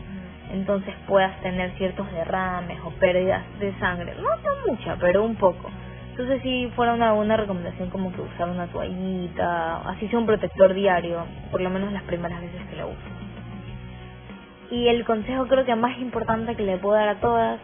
Entonces 0.51 0.93
puedas 1.07 1.39
tener 1.41 1.71
ciertos 1.77 2.11
derrames 2.11 2.79
o 2.83 2.89
pérdidas 2.91 3.43
de 3.59 3.73
sangre. 3.79 4.15
No 4.15 4.29
tan 4.41 4.53
mucha, 4.67 4.97
pero 4.99 5.23
un 5.23 5.35
poco. 5.35 5.69
Entonces 6.11 6.41
si 6.41 6.67
fuera 6.75 6.93
una 6.93 7.13
buena 7.13 7.37
recomendación 7.37 7.89
como 7.89 8.11
que 8.11 8.21
usar 8.21 8.49
una 8.49 8.67
toallita, 8.67 9.77
así 9.89 10.07
sea 10.07 10.19
un 10.19 10.25
protector 10.25 10.73
diario, 10.73 11.25
por 11.51 11.61
lo 11.61 11.69
menos 11.69 11.91
las 11.93 12.03
primeras 12.03 12.41
veces 12.41 12.61
que 12.69 12.75
lo 12.75 12.87
uso. 12.87 12.97
Y 14.71 14.87
el 14.87 15.05
consejo 15.05 15.47
creo 15.47 15.65
que 15.65 15.75
más 15.75 15.97
importante 15.99 16.55
que 16.55 16.63
le 16.63 16.77
puedo 16.77 16.95
dar 16.95 17.09
a 17.09 17.19
todas 17.19 17.59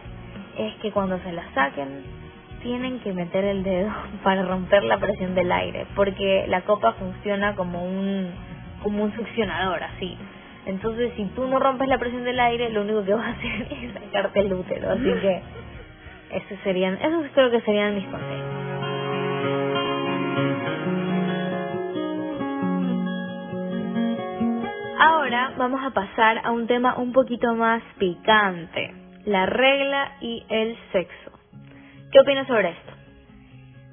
es 0.56 0.74
que 0.76 0.90
cuando 0.90 1.18
se 1.20 1.32
la 1.32 1.42
saquen 1.54 2.02
tienen 2.62 3.00
que 3.00 3.12
meter 3.12 3.44
el 3.44 3.62
dedo 3.62 3.90
para 4.22 4.42
romper 4.42 4.84
la 4.84 4.98
presión 4.98 5.34
del 5.34 5.50
aire, 5.52 5.86
porque 5.94 6.44
la 6.48 6.62
copa 6.62 6.92
funciona 6.92 7.54
como 7.54 7.84
un 7.84 8.30
como 8.82 9.02
un 9.04 9.14
succionador 9.16 9.82
así. 9.82 10.16
Entonces, 10.66 11.12
si 11.16 11.24
tú 11.34 11.46
no 11.48 11.58
rompes 11.58 11.88
la 11.88 11.98
presión 11.98 12.24
del 12.24 12.38
aire, 12.38 12.70
lo 12.70 12.82
único 12.82 13.04
que 13.04 13.14
vas 13.14 13.26
a 13.26 13.30
hacer 13.30 13.66
es 13.70 13.92
sacarte 13.92 14.40
el 14.40 14.52
útero, 14.52 14.90
así 14.90 15.02
que 15.02 15.42
esos 16.30 16.58
serían, 16.62 16.94
esos 16.94 17.26
creo 17.34 17.50
que 17.50 17.60
serían 17.62 17.94
mis 17.94 18.04
consejos. 18.04 18.68
Ahora 25.00 25.52
vamos 25.56 25.80
a 25.84 25.90
pasar 25.90 26.40
a 26.44 26.50
un 26.50 26.66
tema 26.66 26.96
un 26.96 27.12
poquito 27.12 27.54
más 27.54 27.82
picante, 27.98 28.92
la 29.24 29.46
regla 29.46 30.12
y 30.20 30.44
el 30.48 30.76
sexo. 30.92 31.27
¿Qué 32.10 32.20
opinas 32.20 32.46
sobre 32.46 32.70
esto? 32.70 32.92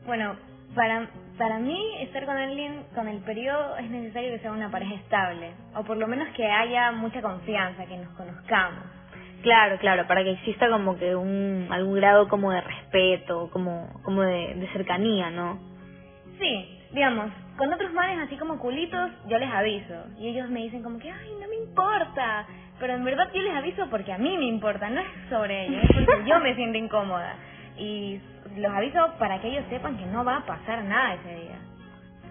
Bueno, 0.06 0.36
para, 0.74 1.08
para 1.38 1.60
mí 1.60 1.98
estar 2.00 2.26
con 2.26 2.38
alguien 2.38 2.84
con 2.94 3.08
el 3.08 3.20
periodo 3.20 3.78
es 3.78 3.90
necesario 3.90 4.32
que 4.32 4.40
sea 4.40 4.52
una 4.52 4.72
pareja 4.72 4.96
estable, 4.96 5.52
o 5.76 5.84
por 5.84 5.98
lo 5.98 6.08
menos 6.08 6.30
que 6.30 6.46
haya 6.46 6.92
mucha 6.92 7.22
confianza, 7.22 7.86
que 7.86 7.98
nos 7.98 8.10
conozcamos. 8.16 8.84
Claro, 9.42 9.78
claro, 9.80 10.08
para 10.08 10.24
que 10.24 10.32
exista 10.32 10.70
como 10.70 10.98
que 10.98 11.16
un 11.16 11.68
algún 11.70 11.96
grado 11.96 12.28
como 12.30 12.52
de 12.52 12.62
respeto, 12.62 13.50
como 13.52 14.02
como 14.04 14.22
de, 14.22 14.56
de 14.56 14.68
cercanía, 14.70 15.30
¿no? 15.30 15.60
Sí, 16.40 16.80
digamos, 16.94 17.32
con 17.58 17.72
otros 17.72 17.94
manes 17.94 18.20
así 18.26 18.38
como 18.38 18.58
culitos, 18.60 19.12
yo 19.28 19.38
les 19.38 19.52
aviso. 19.52 20.06
Y 20.20 20.30
ellos 20.30 20.50
me 20.50 20.62
dicen 20.62 20.82
como 20.84 21.00
que, 21.00 21.12
ay, 21.12 21.30
no 21.40 21.48
me 21.48 21.56
importa. 21.56 22.46
Pero 22.80 22.94
en 22.94 23.06
verdad 23.06 23.30
yo 23.34 23.42
les 23.42 23.54
aviso 23.56 23.88
porque 23.90 24.12
a 24.12 24.18
mí 24.18 24.38
me 24.38 24.46
importa, 24.46 24.90
no 24.90 25.00
es 25.00 25.08
sobre 25.30 25.68
ellos, 25.68 25.84
es 25.84 25.92
porque 25.94 26.30
yo 26.30 26.40
me 26.40 26.56
siento 26.56 26.78
incómoda. 26.78 27.36
Y 27.78 28.20
los 28.58 28.72
aviso 28.72 29.00
para 29.20 29.42
que 29.42 29.50
ellos 29.50 29.66
sepan 29.70 29.98
que 29.98 30.06
no 30.06 30.24
va 30.24 30.38
a 30.38 30.46
pasar 30.46 30.84
nada 30.84 31.16
ese 31.16 31.36
día. 31.36 31.60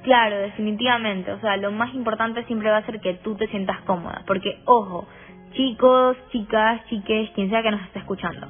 Claro, 0.02 0.36
definitivamente. 0.36 1.32
O 1.32 1.40
sea, 1.40 1.56
lo 1.56 1.72
más 1.72 1.94
importante 1.94 2.44
siempre 2.44 2.70
va 2.70 2.78
a 2.78 2.86
ser 2.86 3.00
que 3.00 3.14
tú 3.14 3.34
te 3.36 3.48
sientas 3.48 3.80
cómoda. 3.82 4.22
Porque, 4.26 4.60
ojo, 4.66 5.06
chicos, 5.54 6.16
chicas, 6.30 6.84
chiques, 6.88 7.30
quien 7.30 7.48
sea 7.50 7.62
que 7.62 7.70
nos 7.70 7.82
esté 7.82 8.00
escuchando, 8.00 8.46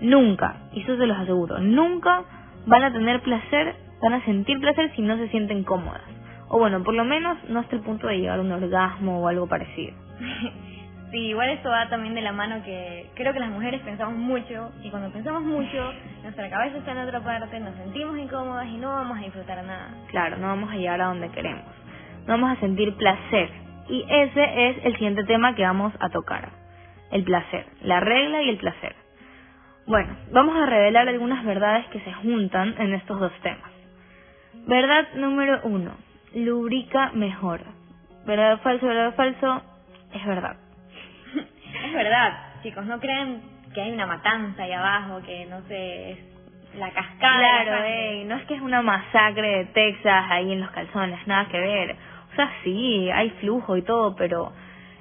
nunca, 0.00 0.56
y 0.72 0.82
eso 0.82 0.96
se 0.96 1.06
los 1.06 1.16
aseguro, 1.16 1.58
nunca 1.60 2.24
van 2.66 2.84
a 2.84 2.92
tener 2.92 3.20
placer, 3.22 3.74
van 4.02 4.14
a 4.14 4.24
sentir 4.24 4.60
placer 4.60 4.92
si 4.94 5.02
no 5.02 5.16
se 5.16 5.28
sienten 5.28 5.64
cómodas. 5.64 6.02
O 6.48 6.58
bueno, 6.58 6.82
por 6.82 6.94
lo 6.94 7.04
menos 7.04 7.38
no 7.48 7.60
hasta 7.60 7.76
el 7.76 7.82
punto 7.82 8.06
de 8.06 8.18
llegar 8.18 8.38
a 8.38 8.42
un 8.42 8.52
orgasmo 8.52 9.20
o 9.20 9.28
algo 9.28 9.46
parecido. 9.46 9.94
Sí, 11.10 11.28
igual 11.28 11.48
eso 11.48 11.70
va 11.70 11.88
también 11.88 12.14
de 12.14 12.20
la 12.20 12.32
mano 12.32 12.62
que 12.64 13.08
creo 13.14 13.32
que 13.32 13.40
las 13.40 13.48
mujeres 13.48 13.80
pensamos 13.80 14.14
mucho 14.16 14.72
y 14.82 14.90
cuando 14.90 15.10
pensamos 15.10 15.42
mucho, 15.42 15.92
nuestra 16.22 16.50
cabeza 16.50 16.78
está 16.78 16.92
en 16.92 16.98
otra 16.98 17.20
parte, 17.20 17.58
nos 17.60 17.74
sentimos 17.76 18.18
incómodas 18.18 18.66
y 18.66 18.76
no 18.76 18.90
vamos 18.90 19.16
a 19.18 19.22
disfrutar 19.22 19.64
nada. 19.64 19.88
Claro, 20.08 20.36
no 20.36 20.48
vamos 20.48 20.70
a 20.70 20.76
llegar 20.76 21.00
a 21.00 21.06
donde 21.06 21.30
queremos. 21.30 21.64
No 22.26 22.34
vamos 22.34 22.58
a 22.58 22.60
sentir 22.60 22.94
placer 22.96 23.48
y 23.88 24.04
ese 24.06 24.68
es 24.68 24.84
el 24.84 24.92
siguiente 24.94 25.24
tema 25.24 25.54
que 25.54 25.62
vamos 25.62 25.94
a 25.98 26.10
tocar. 26.10 26.50
El 27.10 27.24
placer, 27.24 27.64
la 27.80 28.00
regla 28.00 28.42
y 28.42 28.50
el 28.50 28.58
placer. 28.58 28.94
Bueno, 29.86 30.14
vamos 30.30 30.56
a 30.56 30.66
revelar 30.66 31.08
algunas 31.08 31.42
verdades 31.46 31.86
que 31.86 32.00
se 32.00 32.12
juntan 32.12 32.74
en 32.76 32.92
estos 32.92 33.18
dos 33.18 33.32
temas. 33.42 33.70
Verdad 34.66 35.08
número 35.14 35.60
uno, 35.64 35.92
lubrica 36.34 37.12
mejor. 37.14 37.62
Verdad 38.26 38.60
falso, 38.60 38.86
verdad 38.86 39.14
falso, 39.14 39.62
es 40.12 40.26
verdad. 40.26 40.67
Es 41.84 41.92
verdad, 41.92 42.32
chicos, 42.62 42.84
no 42.86 42.98
creen 43.00 43.42
que 43.74 43.82
hay 43.82 43.92
una 43.92 44.06
matanza 44.06 44.62
ahí 44.62 44.72
abajo, 44.72 45.20
que 45.24 45.46
no 45.46 45.60
sé, 45.68 46.12
es 46.12 46.18
la 46.78 46.90
cascada. 46.90 47.64
Claro, 47.64 48.26
no 48.26 48.36
es 48.36 48.44
que 48.46 48.54
es 48.54 48.60
una 48.60 48.82
masacre 48.82 49.58
de 49.58 49.64
Texas 49.66 50.24
ahí 50.30 50.52
en 50.52 50.60
los 50.60 50.70
calzones, 50.70 51.26
nada 51.26 51.46
que 51.48 51.58
ver 51.58 51.96
sí, 52.62 53.10
hay 53.10 53.30
flujo 53.40 53.76
y 53.76 53.82
todo, 53.82 54.14
pero 54.16 54.52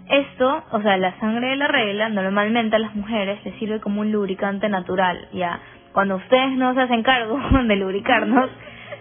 esto, 0.10 0.64
o 0.72 0.82
sea, 0.82 0.98
la 0.98 1.18
sangre 1.20 1.50
de 1.50 1.56
la 1.58 1.68
regla, 1.68 2.10
normalmente 2.10 2.76
a 2.76 2.80
las 2.80 2.96
mujeres 2.96 3.44
les 3.44 3.56
sirve 3.56 3.80
como 3.80 4.02
un 4.02 4.12
lubricante 4.12 4.70
natural, 4.70 5.28
ya. 5.34 5.60
Cuando 5.94 6.16
ustedes 6.16 6.52
no 6.52 6.74
se 6.74 6.82
hacen 6.82 7.04
cargo 7.04 7.40
de 7.64 7.76
lubricarnos, 7.76 8.50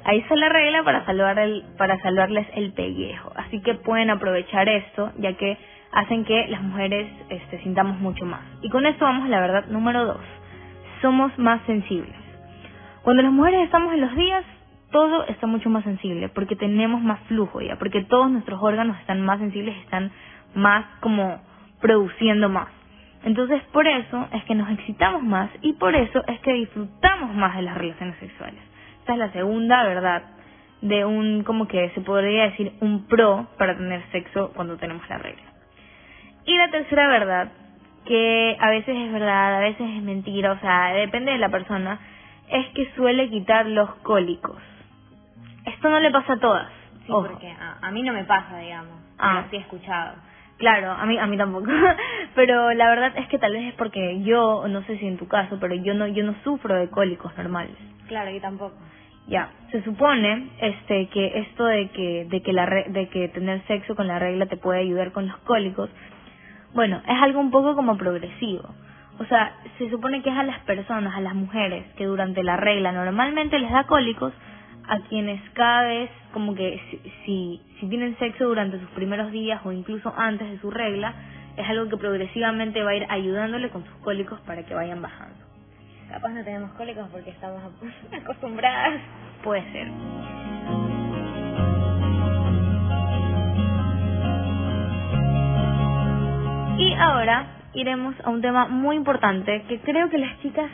ahí 0.05 0.19
está 0.19 0.37
la 0.37 0.49
regla 0.49 0.83
para 0.83 1.05
salvar 1.05 1.39
el, 1.39 1.65
para 1.79 1.99
salvarles 2.01 2.47
el 2.55 2.73
pellejo. 2.73 3.33
Así 3.37 3.61
que 3.61 3.75
pueden 3.75 4.11
aprovechar 4.11 4.69
esto, 4.69 5.13
ya 5.19 5.35
que 5.35 5.57
hacen 5.93 6.25
que 6.25 6.47
las 6.49 6.63
mujeres 6.63 7.11
este, 7.29 7.63
sintamos 7.63 7.99
mucho 7.99 8.25
más. 8.27 8.43
Y 8.63 8.71
con 8.71 8.87
esto 8.87 9.05
vamos 9.05 9.25
a 9.25 9.29
la 9.29 9.41
verdad 9.41 9.67
número 9.67 10.05
dos. 10.05 10.21
Somos 11.01 11.37
más 11.39 11.61
sensibles. 11.67 12.15
Cuando 13.03 13.23
las 13.23 13.33
mujeres 13.33 13.65
estamos 13.65 13.95
en 13.95 14.01
los 14.01 14.15
días, 14.17 14.45
todo 14.91 15.27
está 15.27 15.47
mucho 15.47 15.71
más 15.71 15.85
sensible 15.85 16.29
porque 16.29 16.57
tenemos 16.57 17.03
más 17.03 17.21
flujo 17.29 17.61
ya, 17.61 17.77
porque 17.77 18.05
todos 18.05 18.31
nuestros 18.31 18.63
órganos 18.63 18.99
están 19.01 19.21
más 19.21 19.39
sensibles, 19.39 19.77
están 19.79 20.11
más 20.55 20.87
como 21.01 21.41
produciendo 21.81 22.49
más. 22.49 22.69
Entonces 23.25 23.63
por 23.73 23.87
eso 23.87 24.29
es 24.33 24.45
que 24.45 24.55
nos 24.55 24.71
excitamos 24.71 25.23
más 25.23 25.51
y 25.63 25.73
por 25.75 25.95
eso 25.95 26.23
es 26.27 26.41
que 26.41 26.53
disfrutamos 26.53 27.35
más 27.35 27.57
de 27.57 27.63
las 27.63 27.77
relaciones 27.77 28.17
sexuales. 28.19 28.61
Esta 29.01 29.13
es 29.13 29.19
la 29.19 29.33
segunda 29.33 29.85
verdad 29.85 30.23
de 30.81 31.05
un, 31.05 31.43
como 31.43 31.67
que 31.67 31.91
se 31.91 32.01
podría 32.01 32.45
decir, 32.45 32.73
un 32.81 33.07
pro 33.07 33.49
para 33.59 33.77
tener 33.77 34.03
sexo 34.13 34.53
cuando 34.55 34.77
tenemos 34.77 35.09
la 35.09 35.19
regla. 35.19 35.56
Y 36.47 36.57
la 36.57 36.71
tercera 36.71 37.09
verdad, 37.09 37.49
que 38.07 38.57
a 38.61 38.71
veces 38.71 38.97
es 38.97 39.13
verdad, 39.13 39.57
a 39.57 39.61
veces 39.61 39.89
es 39.97 40.03
mentira, 40.03 40.53
o 40.53 40.61
sea, 40.61 40.93
depende 40.95 41.33
de 41.33 41.39
la 41.39 41.49
persona, 41.49 41.99
es 42.49 42.69
que 42.69 42.91
suele 42.95 43.29
quitar 43.29 43.67
los 43.67 43.91
cólicos. 43.97 44.57
Esto 45.65 45.91
no 45.91 45.99
le 45.99 46.11
pasa 46.11 46.35
a 46.35 46.39
todas. 46.39 46.69
Sí, 47.05 47.13
porque 47.13 47.55
a, 47.81 47.91
mí 47.91 48.03
no 48.03 48.13
me 48.13 48.25
pasa, 48.25 48.59
digamos. 48.59 48.95
Ah. 49.19 49.45
sí 49.51 49.57
he 49.57 49.61
escuchado. 49.61 50.15
Claro, 50.59 50.93
a 50.93 51.05
mí 51.05 51.19
a 51.19 51.27
mí 51.27 51.37
tampoco. 51.37 51.67
pero 52.35 52.73
la 52.73 52.89
verdad 52.89 53.13
es 53.17 53.29
que 53.29 53.39
tal 53.39 53.53
vez 53.53 53.65
es 53.65 53.75
porque 53.75 54.23
yo, 54.23 54.67
no 54.69 54.83
sé 54.83 54.99
si 54.99 55.07
en 55.07 55.19
tu 55.19 55.29
caso, 55.29 55.59
pero 55.61 55.75
yo 55.75 55.95
no 55.95 56.07
yo 56.07 56.25
no 56.25 56.35
sufro 56.45 56.75
de 56.75 56.89
cólicos 56.89 57.37
normales. 57.37 57.77
Claro, 58.09 58.31
yo 58.31 58.41
tampoco. 58.41 58.75
Ya, 59.29 59.51
se 59.73 59.83
supone 59.83 60.51
este 60.61 61.09
que 61.09 61.41
esto 61.41 61.65
de 61.65 61.89
que 61.91 62.27
de 62.31 62.43
que 62.43 62.53
la 62.53 62.67
de 62.67 63.09
que 63.09 63.29
tener 63.29 63.63
sexo 63.67 63.97
con 63.97 64.07
la 64.07 64.19
regla 64.19 64.47
te 64.47 64.57
puede 64.57 64.81
ayudar 64.81 65.13
con 65.13 65.27
los 65.27 65.37
cólicos. 65.39 65.91
Bueno, 66.77 67.01
es 67.09 67.23
algo 67.23 67.41
un 67.41 67.51
poco 67.51 67.75
como 67.75 67.97
progresivo. 67.97 68.69
O 69.19 69.25
sea, 69.25 69.55
se 69.79 69.89
supone 69.89 70.21
que 70.21 70.29
es 70.29 70.37
a 70.37 70.43
las 70.43 70.59
personas, 70.61 71.17
a 71.17 71.23
las 71.23 71.35
mujeres 71.35 71.87
que 71.97 72.05
durante 72.05 72.45
la 72.45 72.59
regla 72.59 72.93
normalmente 72.93 73.59
les 73.59 73.73
da 73.73 73.85
cólicos, 73.85 74.35
a 74.87 74.99
quienes 75.09 75.41
cada 75.55 75.85
vez 75.85 76.11
como 76.35 76.55
que 76.55 76.79
si, 77.25 77.63
si, 77.81 77.89
tienen 77.89 78.15
sexo 78.19 78.45
durante 78.45 78.79
sus 78.79 78.91
primeros 78.91 79.33
días 79.33 79.63
o 79.65 79.73
incluso 79.73 80.13
antes 80.19 80.51
de 80.51 80.61
su 80.61 80.71
regla, 80.71 81.15
es 81.57 81.67
algo 81.67 81.89
que 81.89 81.97
progresivamente 81.97 82.83
va 82.83 82.91
a 82.91 82.95
ir 82.95 83.07
ayudándole 83.09 83.71
con 83.71 83.83
sus 83.83 83.97
cólicos 84.03 84.39
para 84.41 84.63
que 84.67 84.75
vayan 84.75 85.01
bajando. 85.01 85.35
Capaz 86.11 86.29
no 86.29 86.45
tenemos 86.45 86.73
cólicos 86.73 87.09
porque 87.11 87.31
estamos 87.31 87.63
acostumbradas. 88.23 89.01
Puede 89.43 89.63
ser. 89.73 89.89
Y 96.79 96.93
ahora 96.93 97.47
iremos 97.73 98.15
a 98.23 98.29
un 98.29 98.43
tema 98.43 98.69
muy 98.69 98.97
importante 98.97 99.63
que 99.67 99.81
creo 99.81 100.11
que 100.11 100.19
las 100.19 100.39
chicas 100.41 100.71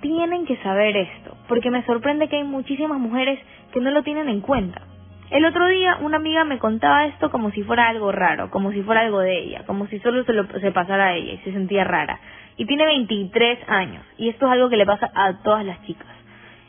tienen 0.00 0.46
que 0.46 0.56
saber 0.58 0.96
esto, 0.96 1.36
porque 1.48 1.70
me 1.70 1.84
sorprende 1.84 2.28
que 2.28 2.36
hay 2.36 2.44
muchísimas 2.44 3.00
mujeres 3.00 3.40
que 3.72 3.80
no 3.80 3.90
lo 3.90 4.04
tienen 4.04 4.28
en 4.28 4.40
cuenta. 4.40 4.82
El 5.30 5.44
otro 5.44 5.66
día 5.66 5.98
una 6.00 6.18
amiga 6.18 6.44
me 6.44 6.58
contaba 6.58 7.06
esto 7.06 7.30
como 7.30 7.50
si 7.50 7.64
fuera 7.64 7.88
algo 7.88 8.12
raro, 8.12 8.50
como 8.50 8.70
si 8.70 8.82
fuera 8.82 9.00
algo 9.00 9.18
de 9.18 9.36
ella, 9.36 9.64
como 9.66 9.88
si 9.88 9.98
solo 9.98 10.22
se, 10.24 10.32
lo, 10.32 10.46
se 10.46 10.70
pasara 10.70 11.06
a 11.06 11.14
ella 11.14 11.32
y 11.32 11.38
se 11.38 11.52
sentía 11.52 11.82
rara. 11.82 12.20
Y 12.56 12.66
tiene 12.66 12.84
23 12.84 13.68
años 13.68 14.04
y 14.18 14.28
esto 14.28 14.46
es 14.46 14.52
algo 14.52 14.68
que 14.68 14.76
le 14.76 14.86
pasa 14.86 15.10
a 15.12 15.42
todas 15.42 15.64
las 15.64 15.82
chicas. 15.86 16.06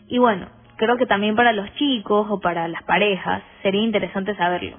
Y 0.07 0.17
bueno, 0.17 0.47
creo 0.77 0.97
que 0.97 1.05
también 1.05 1.35
para 1.35 1.53
los 1.53 1.71
chicos 1.75 2.25
o 2.27 2.39
para 2.39 2.67
las 2.67 2.81
parejas 2.83 3.43
sería 3.61 3.83
interesante 3.83 4.35
saberlo. 4.35 4.77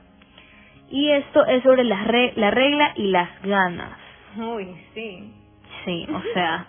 Y 0.94 1.10
esto 1.10 1.44
es 1.44 1.60
sobre 1.64 1.82
la, 1.82 2.06
la 2.36 2.52
regla 2.52 2.92
y 2.94 3.08
las 3.08 3.28
ganas. 3.42 3.98
Uy, 4.36 4.76
sí. 4.94 5.28
Sí, 5.84 6.06
o 6.08 6.22
sea, 6.32 6.66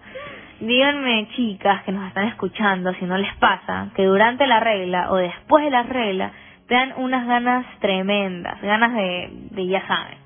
díganme 0.60 1.28
chicas 1.36 1.84
que 1.84 1.92
nos 1.92 2.08
están 2.08 2.30
escuchando 2.30 2.92
si 2.96 3.06
no 3.06 3.20
les 3.20 3.32
pasa 3.36 3.92
que 3.96 4.04
durante 4.04 4.48
la 4.48 4.60
regla 4.60 5.12
o 5.12 5.18
después 5.18 5.64
de 5.64 5.70
la 5.70 5.84
regla 5.84 6.32
te 6.68 6.74
dan 6.74 6.94
unas 6.98 7.28
ganas 7.28 7.68
tremendas, 7.82 8.60
ganas 8.64 8.96
de, 8.96 9.30
de 9.52 9.68
ya 9.68 9.86
saben. 9.86 10.18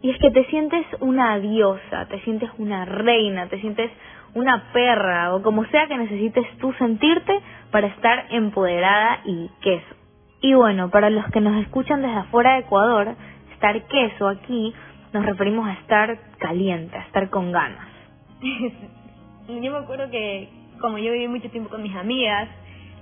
Y 0.00 0.12
es 0.12 0.18
que 0.18 0.30
te 0.30 0.46
sientes 0.46 0.86
una 1.00 1.38
diosa, 1.38 2.06
te 2.08 2.18
sientes 2.20 2.48
una 2.56 2.86
reina, 2.86 3.48
te 3.48 3.60
sientes 3.60 3.90
una 4.32 4.72
perra 4.72 5.34
o 5.34 5.42
como 5.42 5.66
sea 5.66 5.86
que 5.88 5.98
necesites 5.98 6.46
tú 6.56 6.72
sentirte 6.78 7.38
para 7.70 7.88
estar 7.88 8.28
empoderada 8.30 9.20
y 9.26 9.50
queso. 9.60 9.95
Y 10.40 10.54
bueno, 10.54 10.90
para 10.90 11.10
los 11.10 11.26
que 11.30 11.40
nos 11.40 11.60
escuchan 11.62 12.02
desde 12.02 12.16
afuera 12.16 12.54
de 12.54 12.60
Ecuador, 12.60 13.16
estar 13.52 13.82
queso 13.86 14.28
aquí 14.28 14.74
nos 15.12 15.24
referimos 15.24 15.66
a 15.66 15.72
estar 15.72 16.18
caliente, 16.38 16.96
a 16.96 17.02
estar 17.02 17.30
con 17.30 17.52
ganas. 17.52 17.88
yo 19.48 19.72
me 19.72 19.78
acuerdo 19.78 20.10
que 20.10 20.48
como 20.80 20.98
yo 20.98 21.12
viví 21.12 21.28
mucho 21.28 21.50
tiempo 21.50 21.70
con 21.70 21.82
mis 21.82 21.96
amigas, 21.96 22.48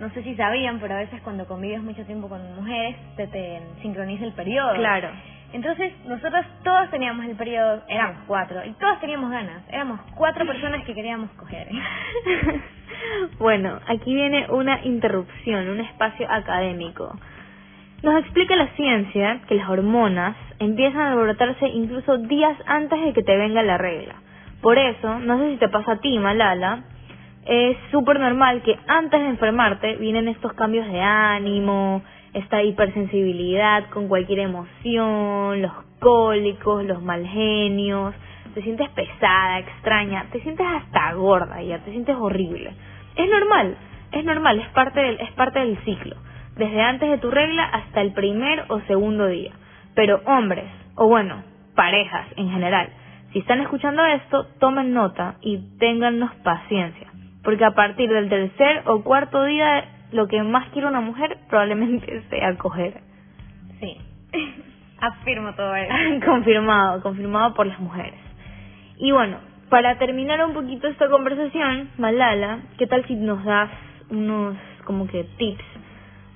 no 0.01 0.11
sé 0.11 0.23
si 0.23 0.35
sabían, 0.37 0.79
pero 0.81 0.95
a 0.95 0.99
veces 0.99 1.21
cuando 1.23 1.47
convives 1.47 1.83
mucho 1.83 2.05
tiempo 2.05 2.29
con 2.29 2.55
mujeres, 2.57 2.97
te, 3.17 3.27
te 3.27 3.61
sincroniza 3.83 4.25
el 4.25 4.33
periodo. 4.33 4.75
Claro. 4.75 5.11
Entonces, 5.55 5.93
nosotros 6.05 6.45
todos 6.65 6.91
teníamos 6.91 7.27
el 7.27 7.37
periodo, 7.37 7.81
éramos 7.89 8.25
cuatro, 8.27 8.65
y 8.67 8.73
todos 8.73 8.99
teníamos 8.99 9.31
ganas. 9.31 9.63
Éramos 9.69 10.01
cuatro 10.17 10.45
personas 10.45 10.85
que 10.85 10.95
queríamos 10.95 11.31
coger. 11.31 11.69
bueno, 13.39 13.79
aquí 13.87 14.13
viene 14.13 14.49
una 14.51 14.85
interrupción, 14.85 15.69
un 15.69 15.79
espacio 15.79 16.27
académico. 16.29 17.17
Nos 18.03 18.19
explica 18.19 18.57
la 18.57 18.67
ciencia 18.75 19.43
que 19.47 19.55
las 19.55 19.69
hormonas 19.69 20.37
empiezan 20.59 21.03
a 21.03 21.13
alborotarse 21.13 21.69
incluso 21.69 22.19
días 22.19 22.59
antes 22.67 23.01
de 23.01 23.13
que 23.13 23.23
te 23.23 23.37
venga 23.37 23.63
la 23.63 23.79
regla. 23.79 24.17
Por 24.61 24.77
eso, 24.77 25.21
no 25.21 25.39
sé 25.39 25.53
si 25.53 25.57
te 25.59 25.69
pasa 25.69 25.93
a 25.93 26.01
ti, 26.01 26.19
Malala, 26.19 26.83
es 27.47 27.77
súper 27.93 28.19
normal 28.19 28.63
que 28.63 28.77
antes 28.89 29.21
de 29.21 29.29
enfermarte 29.29 29.95
vienen 29.99 30.27
estos 30.27 30.53
cambios 30.55 30.89
de 30.89 31.01
ánimo, 31.01 32.03
esta 32.35 32.63
hipersensibilidad 32.63 33.89
con 33.91 34.09
cualquier 34.09 34.41
emoción, 34.41 35.63
los 35.63 35.73
cólicos, 36.01 36.85
los 36.85 37.01
mal 37.03 37.27
genios, 37.27 38.15
te 38.55 38.63
sientes 38.63 38.89
pesada, 38.91 39.61
extraña, 39.61 40.27
te 40.31 40.41
sientes 40.41 40.67
hasta 40.67 41.13
gorda 41.15 41.63
ya, 41.63 41.79
te 41.79 41.91
sientes 41.91 42.17
horrible. 42.17 42.73
Es 43.17 43.31
normal, 43.31 43.77
es 44.13 44.25
normal, 44.25 44.59
es 44.61 44.69
parte 44.69 45.01
del, 45.01 45.21
es 45.21 45.31
parte 45.33 45.61
del 45.61 45.79
ciclo, 45.85 46.17
desde 46.57 46.83
antes 46.83 47.09
de 47.09 47.19
tu 47.19 47.31
regla 47.31 47.65
hasta 47.65 48.01
el 48.01 48.13
primer 48.13 48.65
o 48.69 48.81
segundo 48.83 49.27
día. 49.27 49.53
Pero 49.95 50.21
hombres, 50.27 50.67
o 50.97 51.07
bueno, 51.07 51.43
parejas 51.75 52.27
en 52.37 52.51
general, 52.51 52.89
si 53.33 53.41
están 53.41 53.61
escuchando 53.61 54.05
esto, 54.05 54.47
tomen 54.59 54.93
nota 54.93 55.37
y 55.41 55.59
téngannos 55.79 56.33
paciencia, 56.45 57.09
porque 57.43 57.65
a 57.65 57.75
partir 57.75 58.11
del 58.11 58.29
tercer 58.29 58.83
o 58.87 59.03
cuarto 59.03 59.45
día 59.45 59.94
lo 60.15 60.29
que 60.29 60.43
más 60.43 60.69
quiere 60.69 60.87
una 60.87 61.01
mujer 61.01 61.39
probablemente 61.49 62.23
sea 62.31 62.57
coger. 62.57 63.01
Sí, 63.81 63.99
afirmo 65.01 65.55
todo 65.55 65.75
eso. 65.75 65.93
confirmado, 66.25 67.03
confirmado 67.03 67.55
por 67.55 67.67
las 67.67 67.79
mujeres. 67.81 68.21
Y 68.99 69.11
bueno, 69.11 69.39
para 69.69 69.99
terminar 69.99 70.45
un 70.47 70.55
poquito 70.55 70.87
esta 70.87 71.09
conversación, 71.09 71.91
Malala, 71.99 72.61
¿qué 72.79 72.87
tal 72.87 73.05
si 73.07 73.17
nos 73.17 73.45
das 73.45 73.71
unos 74.09 74.57
como 74.85 75.09
que 75.09 75.25
tips 75.37 75.65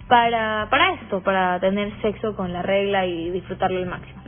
para, 0.09 0.67
para 0.71 0.95
esto, 0.95 1.23
para 1.23 1.61
tener 1.61 1.93
sexo 2.03 2.35
con 2.35 2.53
la 2.53 2.63
regla 2.63 3.07
y 3.07 3.31
disfrutarlo 3.31 3.79
al 3.79 3.87
máximo? 3.87 4.23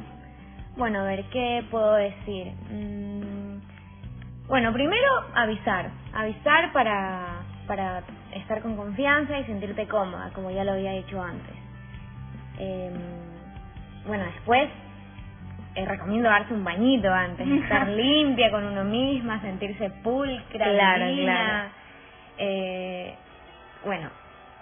Bueno, 0.77 1.01
a 1.01 1.05
ver, 1.05 1.25
¿qué 1.33 1.65
puedo 1.71 1.95
decir? 1.95 2.53
Mm, 2.71 3.59
bueno, 4.47 4.73
primero 4.73 5.09
avisar, 5.35 5.91
avisar 6.13 6.73
para, 6.73 7.43
para 7.67 8.05
estar 8.35 8.61
con 8.63 8.77
confianza 8.77 9.39
y 9.39 9.45
sentirte 9.45 9.87
cómoda, 9.87 10.31
como 10.35 10.51
ya 10.51 10.65
lo 10.65 10.73
había 10.73 10.93
hecho 10.95 11.23
antes. 11.23 11.55
Eh, 12.59 12.91
bueno, 14.07 14.25
después 14.25 14.69
eh, 15.75 15.85
recomiendo 15.87 16.29
darse 16.29 16.55
un 16.55 16.65
bañito 16.65 17.13
antes, 17.13 17.47
estar 17.63 17.89
limpia 17.89 18.51
con 18.51 18.65
uno 18.65 18.85
misma, 18.85 19.41
sentirse 19.41 19.91
pulcra, 20.03 20.65
claro, 20.73 21.05
claro. 21.17 21.71
Eh, 22.39 23.15
bueno, 23.85 24.11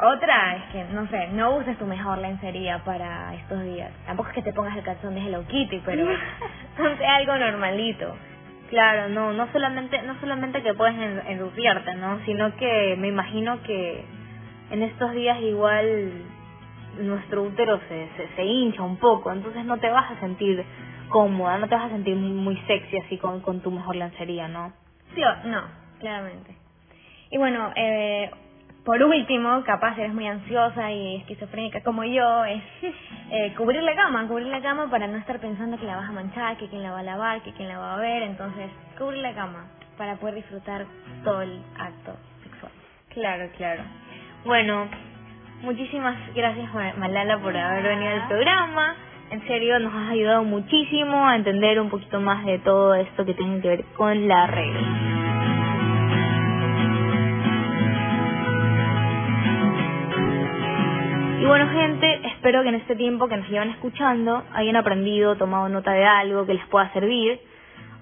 otra 0.00 0.56
es 0.56 0.62
que, 0.72 0.84
no 0.92 1.08
sé, 1.08 1.28
no 1.28 1.56
uses 1.56 1.76
tu 1.78 1.84
mejor 1.84 2.18
lencería 2.18 2.78
para 2.84 3.34
estos 3.34 3.62
días. 3.64 3.90
Tampoco 4.06 4.28
es 4.28 4.34
que 4.36 4.42
te 4.42 4.52
pongas 4.52 4.76
el 4.76 4.84
calzón 4.84 5.14
de 5.14 5.20
Hello 5.20 5.44
Kitty, 5.46 5.82
pero 5.84 6.06
ponte 6.76 7.04
algo 7.04 7.36
normalito. 7.36 8.16
Claro, 8.68 9.08
no, 9.08 9.32
no 9.32 9.50
solamente, 9.52 10.02
no 10.02 10.18
solamente 10.20 10.62
que 10.62 10.74
puedes 10.74 10.94
enrufiarte, 11.26 11.94
¿no? 11.94 12.20
Sino 12.26 12.54
que 12.56 12.96
me 12.98 13.08
imagino 13.08 13.62
que 13.62 14.04
en 14.70 14.82
estos 14.82 15.12
días 15.12 15.40
igual 15.40 16.24
nuestro 16.98 17.44
útero 17.44 17.80
se, 17.88 18.08
se, 18.36 18.44
hincha 18.44 18.82
un 18.82 18.98
poco, 18.98 19.32
entonces 19.32 19.64
no 19.64 19.78
te 19.78 19.88
vas 19.88 20.10
a 20.10 20.20
sentir 20.20 20.64
cómoda, 21.08 21.58
no 21.58 21.68
te 21.68 21.74
vas 21.74 21.86
a 21.86 21.90
sentir 21.94 22.16
muy 22.16 22.56
sexy 22.66 22.98
así 22.98 23.16
con, 23.16 23.40
con 23.40 23.60
tu 23.60 23.70
mejor 23.70 23.96
lencería, 23.96 24.48
¿no? 24.48 24.72
Sí, 25.14 25.22
no, 25.44 25.62
claramente. 26.00 26.54
Y 27.30 27.38
bueno, 27.38 27.72
eh, 27.74 28.30
por 28.84 29.02
último, 29.02 29.62
capaz 29.64 29.98
eres 29.98 30.14
muy 30.14 30.26
ansiosa 30.26 30.90
y 30.90 31.16
esquizofrénica 31.16 31.82
como 31.82 32.04
yo, 32.04 32.44
es 32.44 32.62
eh, 33.30 33.54
cubrir 33.56 33.82
la 33.82 33.94
cama, 33.94 34.26
cubrir 34.26 34.46
la 34.46 34.60
cama 34.62 34.88
para 34.90 35.06
no 35.06 35.18
estar 35.18 35.38
pensando 35.40 35.78
que 35.78 35.84
la 35.84 35.96
vas 35.96 36.08
a 36.08 36.12
manchar, 36.12 36.56
que 36.56 36.68
quién 36.68 36.82
la 36.82 36.92
va 36.92 37.00
a 37.00 37.02
lavar, 37.02 37.42
que 37.42 37.52
quién 37.52 37.68
la 37.68 37.78
va 37.78 37.94
a 37.94 37.98
ver, 37.98 38.22
entonces 38.22 38.70
cubrir 38.96 39.20
la 39.20 39.34
cama 39.34 39.66
para 39.96 40.16
poder 40.16 40.36
disfrutar 40.36 40.86
todo 41.24 41.42
el 41.42 41.60
acto 41.78 42.16
sexual. 42.42 42.72
Claro, 43.10 43.50
claro. 43.56 43.82
Bueno, 44.44 44.88
muchísimas 45.62 46.16
gracias 46.34 46.72
Malala 46.96 47.38
por 47.38 47.56
haber 47.56 47.82
venido 47.82 48.12
al 48.12 48.28
programa. 48.28 48.94
En 49.30 49.46
serio, 49.46 49.78
nos 49.80 49.92
has 49.92 50.10
ayudado 50.10 50.44
muchísimo 50.44 51.26
a 51.26 51.36
entender 51.36 51.78
un 51.80 51.90
poquito 51.90 52.20
más 52.20 52.46
de 52.46 52.58
todo 52.60 52.94
esto 52.94 53.26
que 53.26 53.34
tiene 53.34 53.60
que 53.60 53.68
ver 53.68 53.84
con 53.96 54.26
la 54.26 54.46
regla. 54.46 55.17
Bueno, 61.48 61.66
gente, 61.70 62.20
espero 62.26 62.62
que 62.62 62.68
en 62.68 62.74
este 62.74 62.94
tiempo 62.94 63.26
que 63.26 63.36
nos 63.38 63.48
llevan 63.48 63.70
escuchando 63.70 64.44
hayan 64.52 64.76
aprendido, 64.76 65.36
tomado 65.36 65.70
nota 65.70 65.92
de 65.92 66.04
algo 66.04 66.44
que 66.44 66.52
les 66.52 66.66
pueda 66.66 66.92
servir. 66.92 67.40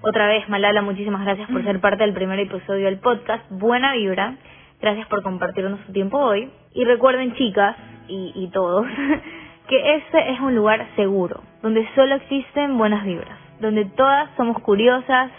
Otra 0.01 0.27
vez, 0.27 0.47
Malala, 0.49 0.81
muchísimas 0.81 1.23
gracias 1.23 1.49
por 1.49 1.63
ser 1.63 1.79
parte 1.79 2.03
del 2.03 2.13
primer 2.13 2.39
episodio 2.39 2.85
del 2.85 2.99
podcast. 2.99 3.49
Buena 3.49 3.93
vibra. 3.93 4.35
Gracias 4.81 5.07
por 5.07 5.23
compartirnos 5.23 5.79
su 5.85 5.93
tiempo 5.93 6.17
hoy. 6.17 6.51
Y 6.73 6.83
recuerden, 6.83 7.35
chicas, 7.35 7.77
y, 8.09 8.33
y 8.35 8.49
todos, 8.49 8.85
que 9.69 9.95
este 9.95 10.31
es 10.31 10.41
un 10.41 10.53
lugar 10.53 10.85
seguro, 10.97 11.41
donde 11.63 11.87
solo 11.95 12.15
existen 12.15 12.77
buenas 12.77 13.05
vibras, 13.05 13.39
donde 13.61 13.85
todas 13.85 14.29
somos 14.35 14.61
curiosas 14.61 15.31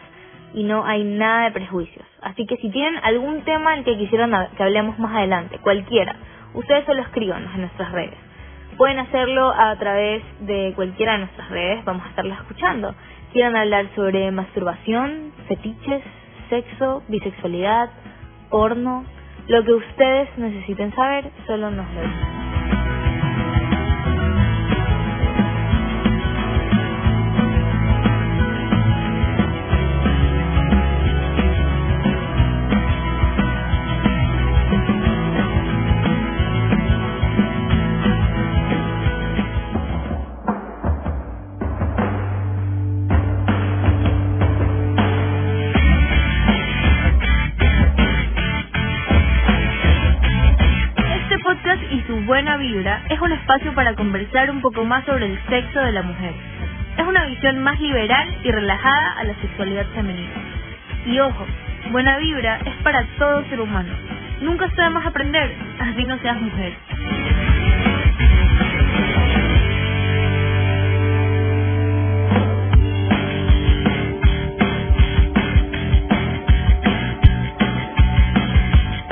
y 0.55 0.65
no 0.65 0.83
hay 0.87 1.05
nada 1.05 1.45
de 1.45 1.51
prejuicios. 1.51 2.07
Así 2.23 2.47
que 2.47 2.57
si 2.57 2.71
tienen 2.71 2.99
algún 3.05 3.43
tema 3.43 3.75
al 3.75 3.85
que 3.85 3.99
quisieran 3.99 4.33
que 4.57 4.63
hablemos 4.63 4.99
más 4.99 5.15
adelante, 5.15 5.59
cualquiera, 5.59 6.17
ustedes 6.55 6.85
solo 6.85 7.03
escríbanos 7.03 7.55
en 7.55 7.63
nuestras 7.63 7.93
redes. 7.93 8.19
Pueden 8.77 8.99
hacerlo 8.99 9.51
a 9.51 9.77
través 9.77 10.23
de 10.41 10.73
cualquiera 10.77 11.13
de 11.13 11.19
nuestras 11.19 11.49
redes, 11.51 11.85
vamos 11.85 12.07
a 12.07 12.11
estarlas 12.11 12.41
escuchando. 12.41 12.95
Quieran 13.33 13.57
hablar 13.57 13.87
sobre 13.95 14.31
masturbación, 14.31 15.33
fetiches, 15.49 16.03
sexo, 16.49 17.03
bisexualidad, 17.09 17.91
porno, 18.51 19.05
lo 19.49 19.65
que 19.65 19.73
ustedes 19.73 20.29
necesiten 20.39 20.95
saber, 20.95 21.31
solo 21.47 21.71
nos 21.71 21.87
lo. 21.95 22.48
Un 53.29 53.35
espacio 53.35 53.75
para 53.75 53.95
conversar 53.95 54.51
un 54.51 54.63
poco 54.63 54.87
más 54.87 55.05
sobre 55.05 55.27
el 55.27 55.39
sexo 55.51 55.81
de 55.81 55.93
la 55.93 56.01
mujer. 56.01 56.33
Es 56.97 57.07
una 57.07 57.27
visión 57.27 57.63
más 57.63 57.79
liberal 57.79 58.27
y 58.43 58.51
relajada 58.51 59.19
a 59.19 59.25
la 59.25 59.35
sexualidad 59.43 59.85
femenina. 59.95 60.33
Y 61.05 61.21
ojo, 61.21 61.45
Buena 61.91 62.17
Vibra 62.17 62.59
es 62.65 62.75
para 62.83 63.05
todo 63.19 63.45
ser 63.51 63.61
humano. 63.61 63.93
Nunca 64.41 64.65
está 64.65 64.89
más 64.89 65.05
aprender, 65.05 65.55
así 65.79 66.05
no 66.07 66.17
seas 66.21 66.41
mujer. 66.41 66.73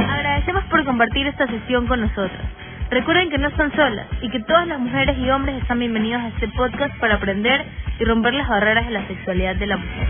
Agradecemos 0.08 0.64
por 0.64 0.84
compartir 0.86 1.26
esta 1.26 1.46
sesión 1.48 1.86
con 1.86 2.00
nosotros. 2.00 2.65
Recuerden 2.90 3.30
que 3.30 3.38
no 3.38 3.48
están 3.48 3.74
solas 3.74 4.06
y 4.22 4.30
que 4.30 4.40
todas 4.40 4.66
las 4.68 4.78
mujeres 4.78 5.18
y 5.18 5.28
hombres 5.28 5.60
están 5.60 5.80
bienvenidos 5.80 6.22
a 6.22 6.28
este 6.28 6.48
podcast 6.48 6.96
para 6.98 7.16
aprender 7.16 7.66
y 7.98 8.04
romper 8.04 8.34
las 8.34 8.48
barreras 8.48 8.86
de 8.86 8.92
la 8.92 9.06
sexualidad 9.08 9.56
de 9.56 9.66
la 9.66 9.76
mujer. 9.76 10.05